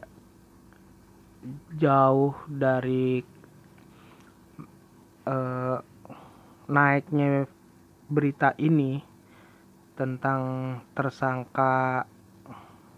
jauh 1.77 2.35
dari 2.49 3.23
uh, 5.27 5.79
naiknya 6.67 7.47
berita 8.07 8.55
ini 8.59 9.03
tentang 9.97 10.43
tersangka 10.93 12.05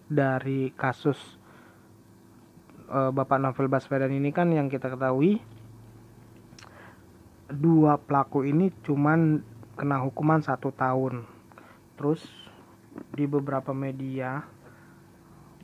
dari 0.08 0.72
kasus 0.72 1.16
uh, 2.88 3.12
Bapak 3.12 3.38
Novel 3.38 3.68
Baswedan 3.68 4.12
ini 4.12 4.32
kan 4.32 4.48
yang 4.52 4.72
kita 4.72 4.88
ketahui 4.92 5.40
dua 7.48 7.96
pelaku 7.96 8.44
ini 8.44 8.68
cuman 8.84 9.40
kena 9.74 10.04
hukuman 10.04 10.44
satu 10.44 10.72
tahun. 10.72 11.24
Terus 11.96 12.20
di 13.14 13.24
beberapa 13.24 13.72
media 13.72 14.44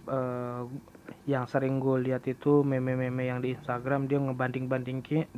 uh, 0.08 0.64
yang 1.24 1.44
sering 1.48 1.80
gue 1.80 2.00
lihat 2.04 2.24
itu 2.28 2.64
meme-meme 2.64 3.28
yang 3.28 3.40
di 3.40 3.56
Instagram 3.56 4.08
dia 4.08 4.20
ngebanding-bandingkan 4.20 5.28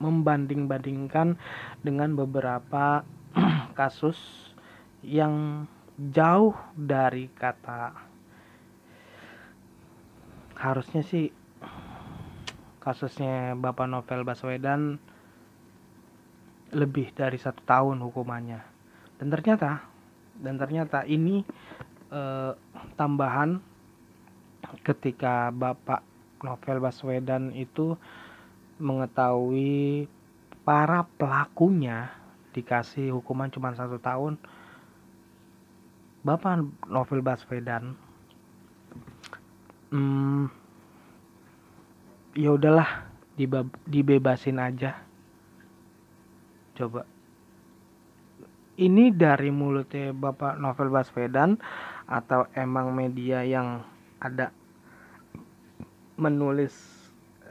membanding-bandingkan 0.00 1.38
dengan 1.80 2.10
beberapa 2.18 3.06
kasus 3.78 4.18
yang 5.04 5.64
jauh 5.94 6.56
dari 6.74 7.30
kata 7.30 7.94
harusnya 10.58 11.04
sih 11.04 11.30
kasusnya 12.82 13.56
Bapak 13.56 13.86
Novel 13.88 14.26
Baswedan 14.26 14.98
lebih 16.74 17.14
dari 17.14 17.38
satu 17.38 17.62
tahun 17.62 18.02
hukumannya. 18.02 18.60
Dan 19.16 19.30
ternyata 19.30 19.86
dan 20.34 20.58
ternyata 20.58 21.06
ini 21.06 21.46
eh, 22.10 22.52
tambahan 22.98 23.62
ketika 24.82 25.54
Bapak 25.54 26.02
Novel 26.42 26.82
Baswedan 26.82 27.54
itu 27.54 27.94
mengetahui 28.82 30.10
para 30.66 31.06
pelakunya 31.14 32.10
dikasih 32.50 33.14
hukuman 33.14 33.48
cuma 33.54 33.70
satu 33.72 34.02
tahun. 34.02 34.34
Bapak 36.24 36.64
Novel 36.88 37.20
Baswedan 37.20 37.94
hmm, 39.92 40.48
ya 42.34 42.50
udahlah 42.50 43.06
dibebasin 43.86 44.58
aja 44.58 44.98
coba. 46.74 47.06
Ini 48.74 49.14
dari 49.14 49.54
mulutnya 49.54 50.10
Bapak 50.10 50.58
Novel 50.58 50.90
Baswedan 50.90 51.62
atau 52.10 52.50
emang 52.58 52.90
media 52.90 53.46
yang 53.46 53.86
ada 54.18 54.50
menulis 56.18 56.74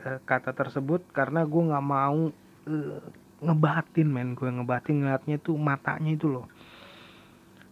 uh, 0.03 0.19
kata 0.27 0.51
tersebut? 0.51 0.99
Karena 1.15 1.47
gue 1.47 1.63
nggak 1.63 1.87
mau 1.87 2.27
uh, 2.67 2.99
ngebatin 3.39 4.11
men. 4.11 4.35
Gue 4.35 4.51
ngebatin 4.51 4.99
ngeliatnya 4.99 5.39
tuh 5.39 5.55
matanya 5.55 6.11
itu 6.11 6.27
loh. 6.27 6.51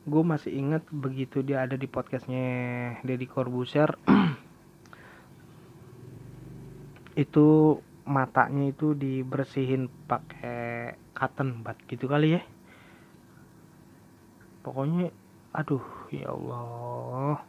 Gue 0.07 0.23
masih 0.23 0.55
inget 0.55 0.87
begitu 0.87 1.43
dia 1.43 1.67
ada 1.67 1.75
di 1.75 1.91
podcastnya 1.91 2.47
Deddy 3.03 3.27
Corbuzier. 3.27 3.99
Itu 7.23 7.83
matanya 8.05 8.69
itu 8.69 8.97
dibersihin 8.97 9.87
pakai 10.09 10.97
cotton 11.13 11.61
bud 11.61 11.77
gitu 11.85 12.09
kali 12.09 12.37
ya. 12.37 12.41
Pokoknya 14.65 15.09
aduh 15.53 15.85
ya 16.13 16.31
Allah. 16.33 17.41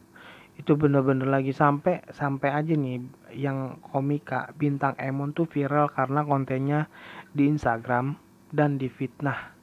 Itu 0.53 0.77
bener-bener 0.77 1.27
lagi 1.27 1.57
sampai 1.57 2.05
sampai 2.13 2.53
aja 2.53 2.77
nih 2.77 3.01
yang 3.33 3.81
komika 3.81 4.53
bintang 4.57 4.93
Emon 5.01 5.33
tuh 5.33 5.49
viral 5.49 5.89
karena 5.89 6.23
kontennya 6.23 6.93
di 7.33 7.49
Instagram 7.49 8.21
dan 8.53 8.77
di 8.77 8.93
fitnah 8.93 9.57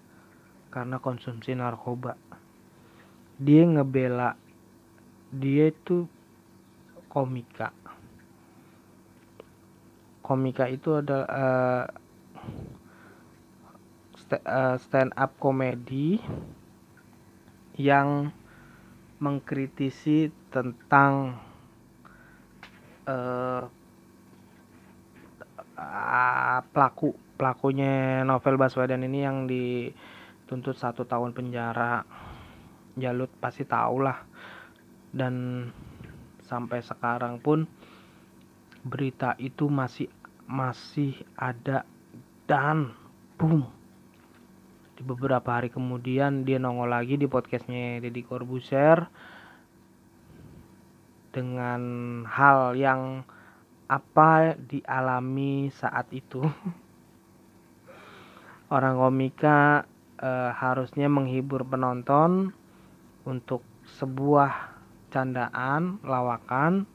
karena 0.74 0.98
konsumsi 0.98 1.54
narkoba. 1.54 2.18
Dia 3.38 3.64
ngebela 3.70 4.34
dia 5.30 5.70
itu 5.70 6.10
komika 7.06 7.70
komika 10.30 10.70
itu 10.70 11.02
adalah 11.02 11.90
uh, 14.30 14.78
stand 14.78 15.10
up 15.18 15.34
komedi 15.42 16.22
yang 17.82 18.30
mengkritisi 19.18 20.30
tentang 20.54 21.34
uh, 23.10 23.66
pelaku 26.70 27.18
pelakunya 27.34 28.22
novel 28.22 28.62
Baswedan 28.62 29.02
ini 29.02 29.26
yang 29.26 29.50
dituntut 29.50 30.78
satu 30.78 31.10
tahun 31.10 31.34
penjara. 31.34 32.06
Jalut 33.00 33.34
pasti 33.42 33.66
tahu 33.66 34.06
lah. 34.06 34.22
Dan 35.10 35.66
sampai 36.46 36.86
sekarang 36.86 37.42
pun 37.42 37.66
berita 38.86 39.34
itu 39.40 39.72
masih 39.72 40.19
masih 40.50 41.14
ada 41.38 41.86
dan 42.50 42.98
boom. 43.38 43.70
Di 44.98 45.06
beberapa 45.06 45.46
hari 45.46 45.70
kemudian 45.70 46.42
dia 46.42 46.58
nongol 46.58 46.90
lagi 46.90 47.22
di 47.22 47.30
podcastnya 47.30 48.02
Deddy 48.02 48.26
Corbuzier 48.26 49.06
dengan 51.30 51.82
hal 52.26 52.74
yang 52.74 53.22
apa 53.86 54.58
dialami 54.58 55.70
saat 55.70 56.10
itu. 56.10 56.42
Orang 58.74 58.98
komika 58.98 59.86
e, 60.18 60.30
harusnya 60.58 61.06
menghibur 61.06 61.62
penonton 61.62 62.50
untuk 63.30 63.62
sebuah 64.02 64.74
candaan 65.14 66.02
lawakan 66.06 66.86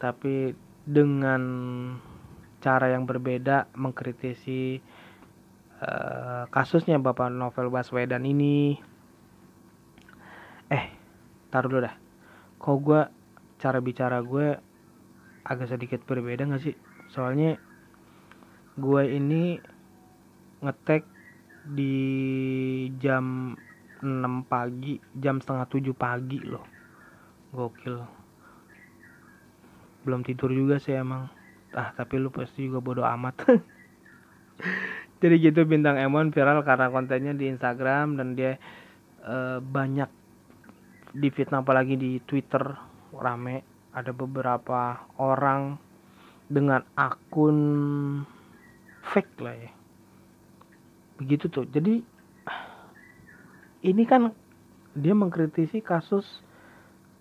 tapi 0.00 0.56
dengan 0.84 1.40
cara 2.64 2.88
yang 2.88 3.04
berbeda 3.04 3.68
mengkritisi 3.76 4.80
Eh, 5.84 6.44
kasusnya 6.48 6.96
Bapak 6.96 7.28
Novel 7.28 7.68
Baswedan 7.68 8.24
ini. 8.24 8.78
Eh 10.72 10.84
taruh 11.52 11.68
dulu 11.68 11.84
dah. 11.84 11.94
Kok 12.56 12.76
gue 12.80 13.00
cara 13.60 13.78
bicara 13.84 14.22
gue 14.24 14.56
agak 15.44 15.68
sedikit 15.68 16.00
berbeda 16.08 16.48
gak 16.48 16.62
sih? 16.64 16.76
Soalnya 17.12 17.60
gue 18.80 19.02
ini 19.12 19.60
ngetek 20.64 21.04
di 21.68 21.96
jam 22.96 23.52
6 24.00 24.48
pagi 24.48 24.96
jam 25.12 25.42
setengah 25.42 25.68
7 25.68 25.92
pagi 25.92 26.40
loh. 26.48 26.64
Gokil. 27.52 27.98
Belum 30.08 30.24
tidur 30.24 30.48
juga 30.48 30.80
sih 30.80 30.96
emang 30.96 31.28
ah 31.74 31.90
tapi 31.94 32.18
lu 32.18 32.30
pasti 32.30 32.66
juga 32.66 32.80
bodoh 32.80 33.06
amat. 33.06 33.34
Jadi 35.20 35.34
gitu 35.40 35.64
bintang 35.64 35.96
Emon 35.96 36.30
viral 36.30 36.62
karena 36.62 36.92
kontennya 36.92 37.32
di 37.32 37.48
Instagram 37.48 38.18
dan 38.18 38.36
dia 38.36 38.60
uh, 39.24 39.58
banyak 39.62 40.10
difitnah 41.14 41.62
apalagi 41.62 41.94
di 41.94 42.18
Twitter. 42.24 42.62
Rame. 43.14 43.62
Ada 43.94 44.10
beberapa 44.10 45.06
orang 45.22 45.78
dengan 46.50 46.82
akun 46.98 47.58
fake 49.06 49.38
lah 49.38 49.54
ya. 49.54 49.70
Begitu 51.22 51.46
tuh. 51.46 51.62
Jadi 51.70 52.02
ini 53.86 54.02
kan 54.02 54.34
dia 54.98 55.14
mengkritisi 55.14 55.78
kasus 55.78 56.26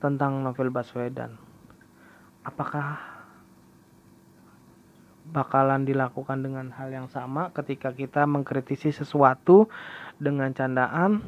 tentang 0.01 0.41
novel 0.41 0.73
Baswedan. 0.73 1.37
Apakah 2.41 3.12
bakalan 5.31 5.87
dilakukan 5.87 6.43
dengan 6.43 6.73
hal 6.75 6.91
yang 6.91 7.07
sama 7.07 7.55
ketika 7.55 7.95
kita 7.95 8.27
mengkritisi 8.27 8.91
sesuatu 8.91 9.71
dengan 10.19 10.51
candaan 10.51 11.23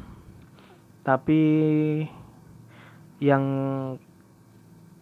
tapi 1.06 1.42
yang 3.22 3.44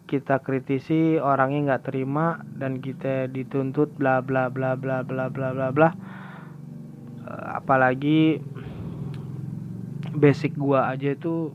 kita 0.05 0.39
kritisi 0.45 1.19
orangnya 1.19 1.75
nggak 1.75 1.85
terima 1.91 2.39
dan 2.55 2.79
kita 2.79 3.27
dituntut 3.27 3.91
bla 3.99 4.23
bla 4.23 4.53
bla 4.53 4.79
bla 4.79 5.03
bla 5.03 5.27
bla 5.33 5.51
bla 5.51 5.69
bla 5.75 5.91
eh, 7.25 7.47
apalagi 7.59 8.39
basic 10.15 10.55
gua 10.55 10.93
aja 10.95 11.17
itu 11.17 11.51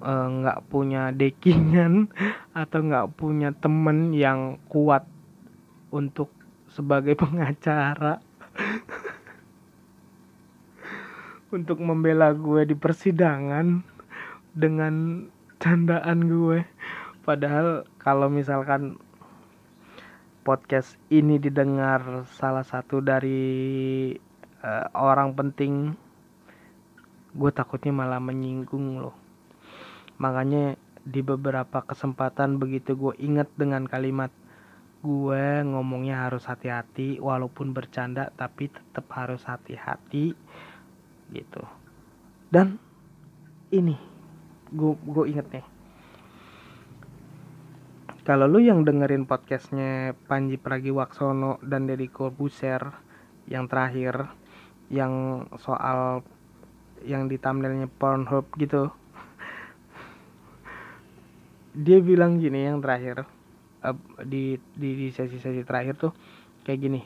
eh, 0.00 0.26
nggak 0.32 0.58
uh, 0.62 0.66
punya 0.70 1.12
dekingan 1.12 2.08
atau 2.62 2.80
nggak 2.80 3.20
punya 3.20 3.52
temen 3.52 4.16
yang 4.16 4.56
kuat 4.72 5.04
untuk 5.92 6.32
sebagai 6.72 7.14
pengacara. 7.22 8.18
Untuk 11.52 11.84
membela 11.84 12.32
gue 12.32 12.64
di 12.64 12.72
persidangan 12.72 13.84
dengan 14.56 15.28
candaan 15.60 16.24
gue. 16.24 16.64
Padahal 17.22 17.84
kalau 18.00 18.32
misalkan 18.32 18.96
podcast 20.42 20.98
ini 21.12 21.38
didengar 21.38 22.26
salah 22.34 22.66
satu 22.66 22.98
dari 22.98 24.10
uh, 24.64 24.86
orang 24.96 25.36
penting 25.38 25.94
gue 27.32 27.50
takutnya 27.54 27.94
malah 27.94 28.18
menyinggung 28.18 28.98
loh. 28.98 29.14
Makanya 30.18 30.74
di 31.02 31.20
beberapa 31.22 31.82
kesempatan 31.82 32.58
begitu 32.58 32.94
gue 32.94 33.14
inget 33.22 33.46
dengan 33.54 33.86
kalimat 33.86 34.30
gue 35.02 35.44
ngomongnya 35.66 36.30
harus 36.30 36.46
hati-hati 36.46 37.18
walaupun 37.18 37.74
bercanda 37.74 38.30
tapi 38.38 38.70
tetap 38.70 39.06
harus 39.12 39.42
hati-hati 39.42 40.30
gitu. 41.34 41.62
Dan 42.48 42.78
ini 43.74 43.98
gue 44.70 44.94
gue 44.94 45.24
inget 45.26 45.46
nih. 45.50 45.66
Kalau 48.22 48.46
lu 48.46 48.62
yang 48.62 48.86
dengerin 48.86 49.26
podcastnya 49.26 50.14
Panji 50.30 50.54
Pragiwaksono 50.54 51.58
dan 51.66 51.90
Deddy 51.90 52.06
Corbuzier 52.06 52.94
yang 53.50 53.66
terakhir 53.66 54.30
yang 54.92 55.44
soal 55.58 56.22
yang 57.02 57.26
di 57.26 57.34
thumbnailnya 57.40 57.90
Pornhub 57.90 58.46
gitu 58.60 58.94
dia 61.72 61.98
bilang 62.04 62.38
gini 62.38 62.68
yang 62.68 62.84
terakhir 62.84 63.24
di 64.22 64.56
di 64.78 64.90
di 64.94 65.08
sesi-sesi 65.10 65.66
terakhir 65.66 65.98
tuh 65.98 66.12
kayak 66.62 66.80
gini. 66.80 67.02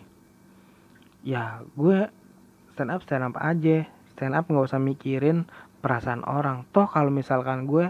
Ya 1.25 1.65
gue 1.75 2.13
stand 2.77 2.93
up 2.93 3.01
stand 3.05 3.25
up 3.25 3.37
aja. 3.41 3.89
Stand 4.13 4.37
up 4.37 4.49
nggak 4.49 4.69
usah 4.69 4.81
mikirin 4.81 5.49
perasaan 5.81 6.23
orang. 6.29 6.69
Toh 6.71 6.89
kalau 6.89 7.09
misalkan 7.09 7.65
gue 7.65 7.89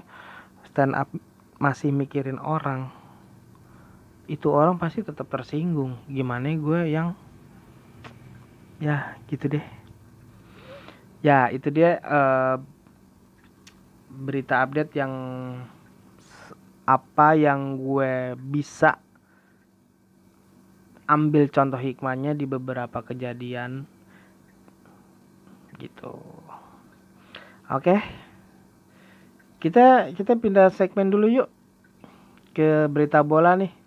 stand 0.70 0.94
up 0.94 1.11
masih 1.57 1.88
mikirin 1.88 2.37
orang 2.38 2.92
itu 4.27 4.51
orang 4.51 4.79
pasti 4.79 5.03
tetap 5.03 5.31
tersinggung. 5.31 5.99
Gimana 6.11 6.51
gue 6.55 6.90
yang 6.90 7.14
ya 8.83 9.18
gitu 9.31 9.51
deh. 9.51 9.66
Ya 11.22 11.51
itu 11.51 11.70
dia 11.75 11.99
uh, 12.03 12.57
berita 14.11 14.62
update 14.62 14.94
yang 14.99 15.12
apa 16.87 17.35
yang 17.35 17.83
gue 17.83 18.38
bisa 18.38 19.03
ambil 21.11 21.51
contoh 21.51 21.79
hikmahnya 21.79 22.35
di 22.35 22.46
beberapa 22.46 23.03
kejadian 23.03 23.87
gitu. 25.83 26.14
Oke? 27.70 27.99
Kita 29.59 30.14
kita 30.14 30.38
pindah 30.38 30.70
segmen 30.70 31.11
dulu 31.11 31.27
yuk 31.27 31.49
ke 32.55 32.87
berita 32.87 33.20
bola 33.27 33.59
nih 33.59 33.86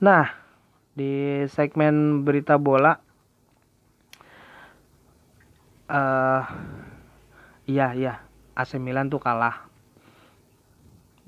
Nah, 0.00 0.32
di 0.96 1.44
segmen 1.52 2.24
berita 2.24 2.56
bola 2.56 2.96
uh, 5.92 6.42
iya 7.68 7.92
iya 7.92 8.24
AC 8.56 8.80
Milan 8.80 9.12
tuh 9.12 9.20
kalah. 9.20 9.68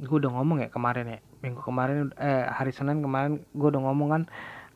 Gue 0.01 0.25
udah 0.25 0.33
ngomong 0.33 0.65
ya 0.65 0.73
kemarin 0.73 1.05
ya. 1.05 1.21
Minggu 1.45 1.61
kemarin 1.61 2.17
eh 2.17 2.49
hari 2.49 2.73
Senin 2.73 3.05
kemarin 3.05 3.45
gue 3.53 3.69
udah 3.69 3.83
ngomong 3.93 4.09
kan 4.09 4.23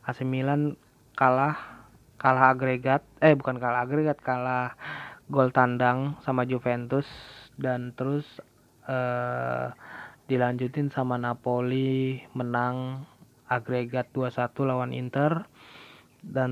AC 0.05 0.21
Milan 0.21 0.77
kalah 1.17 1.57
kalah 2.21 2.53
agregat 2.53 3.01
eh 3.17 3.33
bukan 3.33 3.57
kalah 3.57 3.81
agregat 3.81 4.21
kalah 4.21 4.77
gol 5.25 5.49
tandang 5.49 6.21
sama 6.21 6.45
Juventus 6.45 7.09
dan 7.57 7.97
terus 7.97 8.29
uh, 8.85 9.73
dilanjutin 10.29 10.93
sama 10.93 11.17
Napoli 11.17 12.21
menang 12.37 13.09
agregat 13.47 14.11
2-1 14.11 14.67
lawan 14.67 14.91
Inter. 14.95 15.47
Dan 16.23 16.51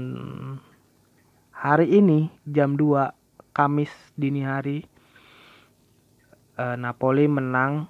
hari 1.51 1.99
ini 1.99 2.31
jam 2.47 2.75
2 2.79 3.12
Kamis 3.55 3.91
dini 4.19 4.43
hari 4.43 4.84
eh, 6.60 6.75
Napoli 6.75 7.27
menang 7.27 7.88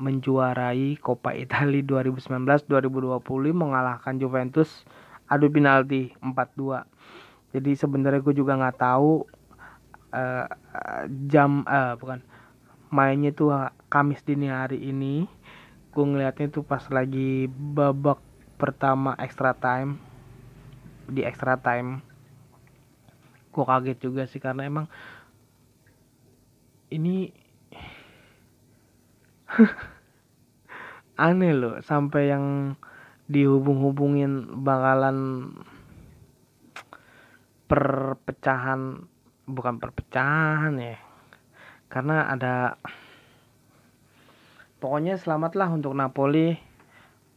menjuarai 0.00 0.96
Coppa 1.00 1.36
Italia 1.36 1.84
2019-2020 2.08 3.20
mengalahkan 3.52 4.16
Juventus 4.16 4.84
adu 5.28 5.52
penalti 5.52 6.12
4-2 6.20 6.84
jadi 7.52 7.70
sebenarnya 7.76 8.24
gue 8.24 8.32
juga 8.32 8.56
nggak 8.56 8.80
tahu 8.80 9.28
uh, 10.16 10.46
jam 11.28 11.68
uh, 11.68 11.94
bukan 12.00 12.24
mainnya 12.88 13.32
tuh 13.32 13.52
Kamis 13.92 14.24
dini 14.24 14.48
hari 14.48 14.80
ini. 14.80 15.28
Gue 15.92 16.04
ngeliatnya 16.08 16.48
tuh 16.48 16.64
pas 16.64 16.80
lagi 16.88 17.44
babak 17.52 18.16
pertama 18.56 19.16
extra 19.20 19.52
time 19.56 19.98
di 21.08 21.24
extra 21.26 21.60
time 21.60 22.00
gue 23.52 23.64
kaget 23.68 23.98
juga 24.00 24.24
sih 24.24 24.40
karena 24.40 24.64
emang 24.64 24.86
ini 26.88 27.28
aneh 31.28 31.52
loh 31.52 31.76
sampai 31.84 32.32
yang 32.32 32.76
dihubung-hubungin 33.28 34.64
bakalan 34.64 35.52
perpecahan 37.68 39.04
bukan 39.44 39.76
perpecahan 39.80 40.76
ya 40.80 40.96
karena 41.92 42.28
ada 42.32 42.80
pokoknya 44.80 45.20
selamatlah 45.20 45.68
untuk 45.68 45.92
Napoli 45.92 46.71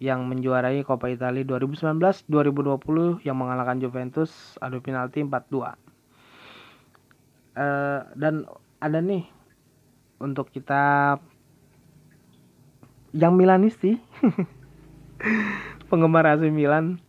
yang 0.06 0.30
menjuarai 0.30 0.86
Coppa 0.86 1.10
Italia 1.10 1.42
2019-2020 1.42 3.26
yang 3.26 3.34
mengalahkan 3.42 3.82
Juventus 3.82 4.30
adu 4.62 4.78
penalti 4.86 5.26
4-2 5.26 5.34
uh, 7.58 8.00
dan 8.14 8.46
ada 8.78 9.02
nih 9.02 9.26
untuk 10.22 10.54
kita 10.54 11.18
yang 13.16 13.34
Milanisti 13.34 13.96
penggemar 15.90 16.28
AC 16.28 16.52
Milan. 16.52 17.00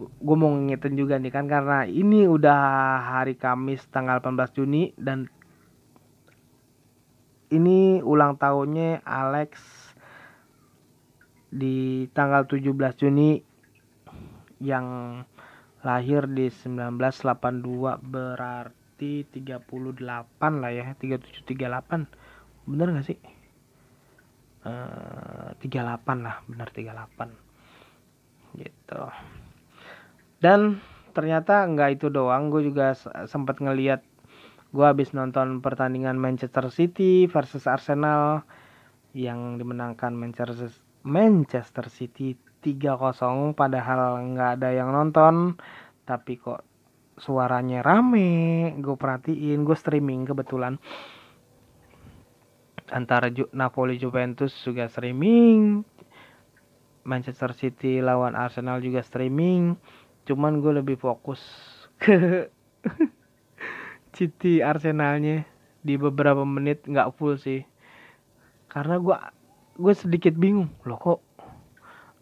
Gue 0.00 0.36
mau 0.36 0.48
ngingetin 0.48 0.96
juga 0.96 1.20
nih 1.20 1.28
kan 1.28 1.44
karena 1.44 1.84
ini 1.84 2.24
udah 2.24 2.60
hari 3.04 3.36
Kamis 3.36 3.84
tanggal 3.92 4.24
18 4.24 4.56
Juni 4.56 4.96
dan 4.96 5.28
ini 7.52 8.00
ulang 8.00 8.40
tahunnya 8.40 9.04
Alex 9.04 9.60
di 11.50 12.06
tanggal 12.14 12.46
17 12.46 12.70
Juni 12.96 13.42
yang 14.62 15.20
lahir 15.82 16.30
di 16.30 16.46
1982 16.48 17.98
berarti 18.00 18.80
berarti 19.00 19.24
38 19.32 20.60
lah 20.60 20.70
ya 20.76 20.92
3738 20.92 22.68
bener 22.68 22.86
gak 22.92 23.06
sih? 23.08 23.18
Uh, 24.60 25.56
38 25.56 26.04
lah 26.20 26.44
bener 26.44 26.68
38 26.68 28.60
gitu. 28.60 29.00
Dan 30.44 30.84
ternyata 31.16 31.64
nggak 31.64 31.96
itu 31.96 32.12
doang 32.12 32.52
gue 32.52 32.68
juga 32.68 32.92
sempat 33.24 33.64
ngeliat 33.64 34.04
gue 34.70 34.84
habis 34.84 35.16
nonton 35.16 35.64
pertandingan 35.64 36.20
Manchester 36.20 36.68
City 36.68 37.24
versus 37.24 37.64
Arsenal 37.64 38.44
yang 39.16 39.56
dimenangkan 39.56 40.12
Manchester 40.12 40.68
Manchester 41.04 41.88
City 41.88 42.36
3-0 42.60 43.56
padahal 43.56 44.20
nggak 44.36 44.50
ada 44.60 44.68
yang 44.76 44.92
nonton. 44.92 45.56
Tapi 46.04 46.36
kok 46.36 46.60
suaranya 47.20 47.84
rame 47.84 48.72
gue 48.80 48.96
perhatiin 48.96 49.64
gue 49.64 49.76
streaming 49.76 50.28
kebetulan. 50.28 50.76
Antara 52.90 53.30
Ju 53.30 53.46
Napoli 53.54 53.96
Juventus 53.96 54.52
juga 54.66 54.90
streaming. 54.90 55.86
Manchester 57.00 57.56
City 57.56 58.04
lawan 58.04 58.36
Arsenal 58.36 58.82
juga 58.84 59.00
streaming. 59.00 59.78
Cuman 60.28 60.60
gue 60.60 60.84
lebih 60.84 61.00
fokus 61.00 61.40
ke 61.96 62.50
City 64.16 64.60
Arsenalnya. 64.60 65.48
Di 65.80 65.96
beberapa 65.96 66.44
menit 66.44 66.84
nggak 66.84 67.16
full 67.16 67.40
sih. 67.40 67.64
Karena 68.68 69.00
gue 69.00 69.16
gue 69.80 69.94
sedikit 69.96 70.36
bingung. 70.36 70.68
Loh 70.84 71.00
kok 71.00 71.20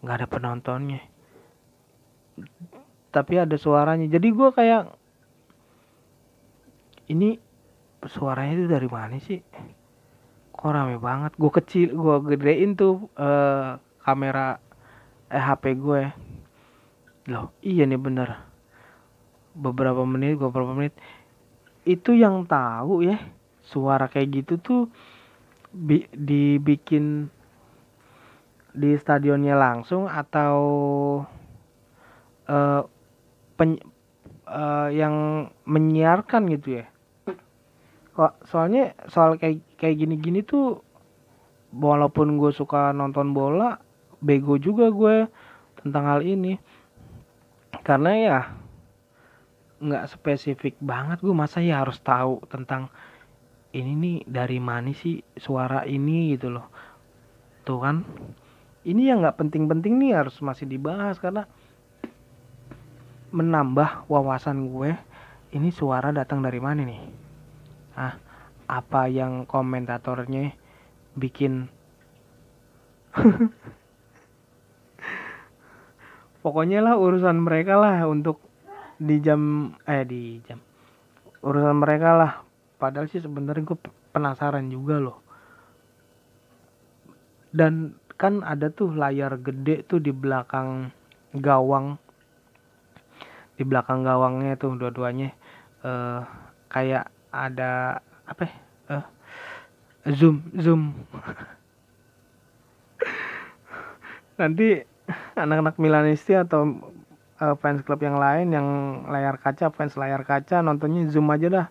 nggak 0.06 0.16
ada 0.22 0.26
penontonnya? 0.30 1.02
Tapi 3.10 3.34
ada 3.42 3.58
suaranya. 3.58 4.06
Jadi 4.06 4.28
gue 4.30 4.48
kayak 4.54 4.94
ini 7.10 7.34
suaranya 8.06 8.54
itu 8.54 8.66
dari 8.70 8.88
mana 8.88 9.18
sih? 9.18 9.42
Kok 10.54 10.70
rame 10.70 11.02
banget? 11.02 11.34
Gue 11.34 11.50
kecil 11.50 11.98
gue 11.98 12.16
gedein 12.30 12.78
tuh 12.78 13.10
uh, 13.18 13.82
kamera 14.06 14.62
eh 15.28 15.42
HP 15.42 15.76
gue 15.76 16.02
loh 17.28 17.52
iya 17.60 17.84
nih 17.84 17.98
bener. 17.98 18.38
Beberapa 19.58 20.06
menit 20.06 20.38
beberapa 20.38 20.70
menit. 20.72 20.94
Itu 21.82 22.14
yang 22.14 22.46
tahu 22.46 23.02
ya 23.02 23.18
suara 23.66 24.06
kayak 24.08 24.28
gitu 24.44 24.54
tuh 24.62 24.82
bi 25.68 26.08
dibikin 26.08 27.28
di 28.78 28.94
stadionnya 28.94 29.58
langsung 29.58 30.06
atau 30.06 30.56
uh, 32.46 32.82
pen, 33.58 33.82
uh, 34.46 34.88
yang 34.94 35.48
menyiarkan 35.66 36.46
gitu 36.54 36.78
ya? 36.82 36.86
Kok 38.14 38.46
soalnya 38.46 38.94
soal 39.10 39.34
kayak 39.38 39.62
kayak 39.74 39.98
gini-gini 39.98 40.46
tuh 40.46 40.78
walaupun 41.74 42.38
gue 42.38 42.54
suka 42.54 42.94
nonton 42.94 43.34
bola 43.34 43.78
bego 44.22 44.58
juga 44.58 44.90
gue 44.94 45.26
tentang 45.82 46.04
hal 46.06 46.22
ini. 46.22 46.58
Karena 47.82 48.12
ya 48.14 48.40
nggak 49.78 50.10
spesifik 50.10 50.74
banget 50.82 51.22
gue 51.22 51.34
masa 51.34 51.62
ya 51.62 51.82
harus 51.82 52.02
tahu 52.02 52.42
tentang 52.50 52.90
ini 53.70 53.94
nih 53.94 54.18
dari 54.26 54.58
mana 54.58 54.90
sih 54.90 55.22
suara 55.38 55.86
ini 55.86 56.34
gitu 56.34 56.50
loh. 56.50 56.66
Tuh 57.62 57.78
kan 57.78 58.02
ini 58.86 59.10
yang 59.10 59.24
nggak 59.24 59.38
penting-penting 59.40 59.98
nih 59.98 60.14
harus 60.14 60.38
masih 60.38 60.68
dibahas 60.70 61.18
karena 61.18 61.46
menambah 63.34 64.06
wawasan 64.06 64.70
gue 64.70 64.94
ini 65.52 65.72
suara 65.72 66.12
datang 66.12 66.44
dari 66.44 66.60
mana 66.60 66.84
nih? 66.84 67.00
Ah 67.96 68.14
apa 68.68 69.08
yang 69.08 69.48
komentatornya 69.48 70.52
bikin? 71.16 71.72
Pokoknya 76.44 76.84
lah 76.84 76.94
urusan 77.00 77.40
mereka 77.42 77.80
lah 77.80 78.04
untuk 78.06 78.44
di 79.00 79.18
jam 79.24 79.72
eh 79.88 80.04
di 80.04 80.38
jam. 80.44 80.60
Urusan 81.40 81.80
mereka 81.80 82.12
lah. 82.14 82.32
Padahal 82.78 83.10
sih 83.10 83.24
sebenarnya 83.24 83.64
gue 83.66 83.78
penasaran 84.14 84.70
juga 84.70 85.00
loh. 85.02 85.18
Dan 87.48 87.96
kan 88.18 88.42
ada 88.42 88.66
tuh 88.74 88.90
layar 88.90 89.38
gede 89.38 89.86
tuh 89.86 90.02
di 90.02 90.10
belakang 90.10 90.90
gawang. 91.38 92.02
Di 93.54 93.62
belakang 93.62 94.02
gawangnya 94.02 94.58
tuh 94.58 94.74
dua-duanya. 94.74 95.30
Uh, 95.86 96.26
kayak 96.66 97.06
ada 97.30 98.02
apa? 98.26 98.50
Uh, 98.90 99.06
zoom 100.18 100.42
zoom. 100.58 100.98
Nanti 104.34 104.82
anak-anak 105.38 105.78
Milanisti 105.78 106.34
atau 106.34 106.90
uh, 107.38 107.54
fans 107.62 107.86
klub 107.86 108.02
yang 108.02 108.18
lain 108.18 108.50
yang 108.50 108.66
layar 109.06 109.38
kaca 109.38 109.70
fans 109.70 109.94
layar 109.94 110.26
kaca 110.26 110.58
nontonnya 110.58 111.06
zoom 111.06 111.30
aja 111.30 111.46
dah. 111.46 111.66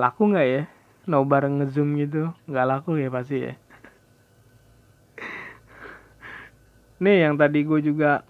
Laku 0.00 0.32
nggak 0.32 0.48
ya 0.48 0.62
nobar 1.08 1.48
ngezoom 1.48 1.96
gitu. 1.96 2.28
Nggak 2.44 2.66
laku 2.68 3.00
ya 3.00 3.08
pasti 3.08 3.48
ya. 3.48 3.56
Nih 7.02 7.24
yang 7.24 7.40
tadi 7.40 7.64
gue 7.64 7.80
juga 7.80 8.20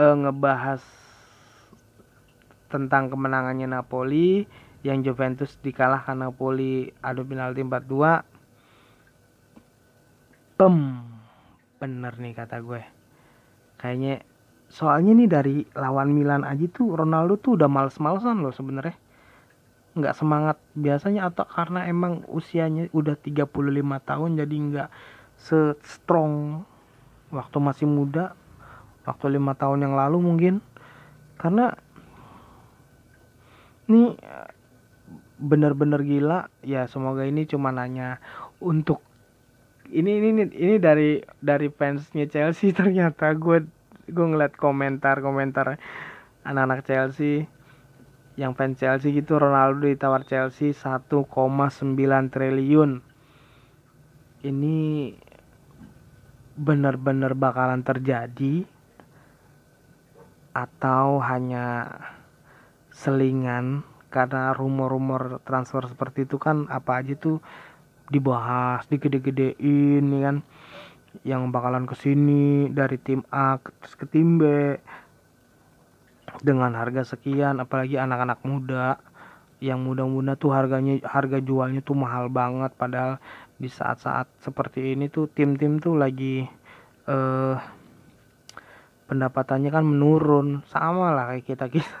uh, 0.00 0.16
ngebahas 0.16 0.80
tentang 2.72 3.12
kemenangannya 3.12 3.68
Napoli 3.68 4.48
yang 4.80 5.04
Juventus 5.04 5.60
dikalahkan 5.60 6.16
Napoli 6.16 6.88
adu 7.04 7.28
penalti 7.28 7.60
4-2 7.60 10.56
pem 10.56 11.12
bener 11.82 12.14
nih 12.16 12.32
kata 12.38 12.62
gue. 12.62 12.78
Kayaknya 13.76 14.22
soalnya 14.70 15.12
nih 15.12 15.28
dari 15.28 15.66
lawan 15.74 16.14
Milan 16.14 16.46
aja 16.46 16.64
tuh 16.70 16.94
Ronaldo 16.96 17.36
tuh 17.36 17.58
udah 17.58 17.66
males-malesan 17.66 18.38
loh 18.40 18.54
sebenarnya 18.54 18.94
nggak 19.92 20.16
semangat 20.16 20.56
biasanya 20.72 21.28
atau 21.28 21.44
karena 21.44 21.84
emang 21.84 22.24
usianya 22.32 22.88
udah 22.96 23.12
35 23.12 23.44
tahun 24.08 24.30
jadi 24.40 24.54
nggak 24.56 24.90
se-strong 25.36 26.64
waktu 27.32 27.56
masih 27.60 27.88
muda 27.88 28.36
waktu 29.06 29.38
lima 29.38 29.54
tahun 29.58 29.86
yang 29.86 29.94
lalu 29.98 30.22
mungkin. 30.22 30.54
Karena 31.38 31.74
ini 33.90 34.14
bener-bener 35.42 36.00
gila. 36.06 36.46
Ya 36.62 36.86
semoga 36.86 37.26
ini 37.26 37.48
cuma 37.50 37.74
nanya 37.74 38.22
untuk 38.62 39.02
ini 39.90 40.22
ini 40.22 40.46
ini 40.48 40.74
dari 40.78 41.20
dari 41.42 41.68
fansnya 41.68 42.30
Chelsea 42.30 42.70
ternyata. 42.78 43.34
Gue 43.34 43.66
gue 44.06 44.26
ngeliat 44.26 44.54
komentar 44.54 45.18
komentar 45.22 45.78
anak-anak 46.42 46.86
Chelsea 46.86 47.46
yang 48.36 48.56
fans 48.56 48.80
Chelsea 48.80 49.12
gitu 49.12 49.36
Ronaldo 49.36 49.84
ditawar 49.84 50.24
Chelsea 50.24 50.72
1,9 50.72 51.28
triliun. 52.32 52.90
Ini 54.42 54.78
benar-benar 56.56 57.36
bakalan 57.36 57.84
terjadi 57.84 58.64
atau 60.56 61.20
hanya 61.20 61.88
selingan? 62.92 63.84
Karena 64.12 64.52
rumor-rumor 64.52 65.40
transfer 65.40 65.88
seperti 65.88 66.28
itu 66.28 66.36
kan 66.36 66.68
apa 66.68 67.00
aja 67.00 67.16
tuh 67.16 67.40
dibahas 68.12 68.84
digede-gedein 68.88 70.04
nih 70.04 70.22
kan? 70.24 70.36
Yang 71.24 71.42
bakalan 71.52 71.84
ke 71.84 71.96
sini 71.96 72.72
dari 72.72 72.96
tim 72.96 73.24
A 73.28 73.60
terus 73.60 73.96
ke 73.96 74.04
tim 74.08 74.40
B 74.40 74.44
dengan 76.40 76.72
harga 76.72 77.04
sekian 77.04 77.60
apalagi 77.60 78.00
anak-anak 78.00 78.40
muda 78.46 78.96
yang 79.62 79.86
muda-muda 79.86 80.34
tuh 80.34 80.50
harganya 80.50 80.98
harga 81.06 81.38
jualnya 81.38 81.84
tuh 81.86 81.94
mahal 81.94 82.26
banget. 82.26 82.74
Padahal 82.74 83.22
di 83.60 83.70
saat-saat 83.70 84.26
seperti 84.42 84.98
ini 84.98 85.06
tuh 85.06 85.30
tim-tim 85.30 85.78
tuh 85.78 85.94
lagi 85.94 86.42
eh 87.06 87.56
pendapatannya 89.06 89.70
kan 89.70 89.86
menurun. 89.86 90.66
Sama 90.66 91.14
lah 91.14 91.30
kayak 91.30 91.46
kita 91.46 91.70
kita. 91.70 91.98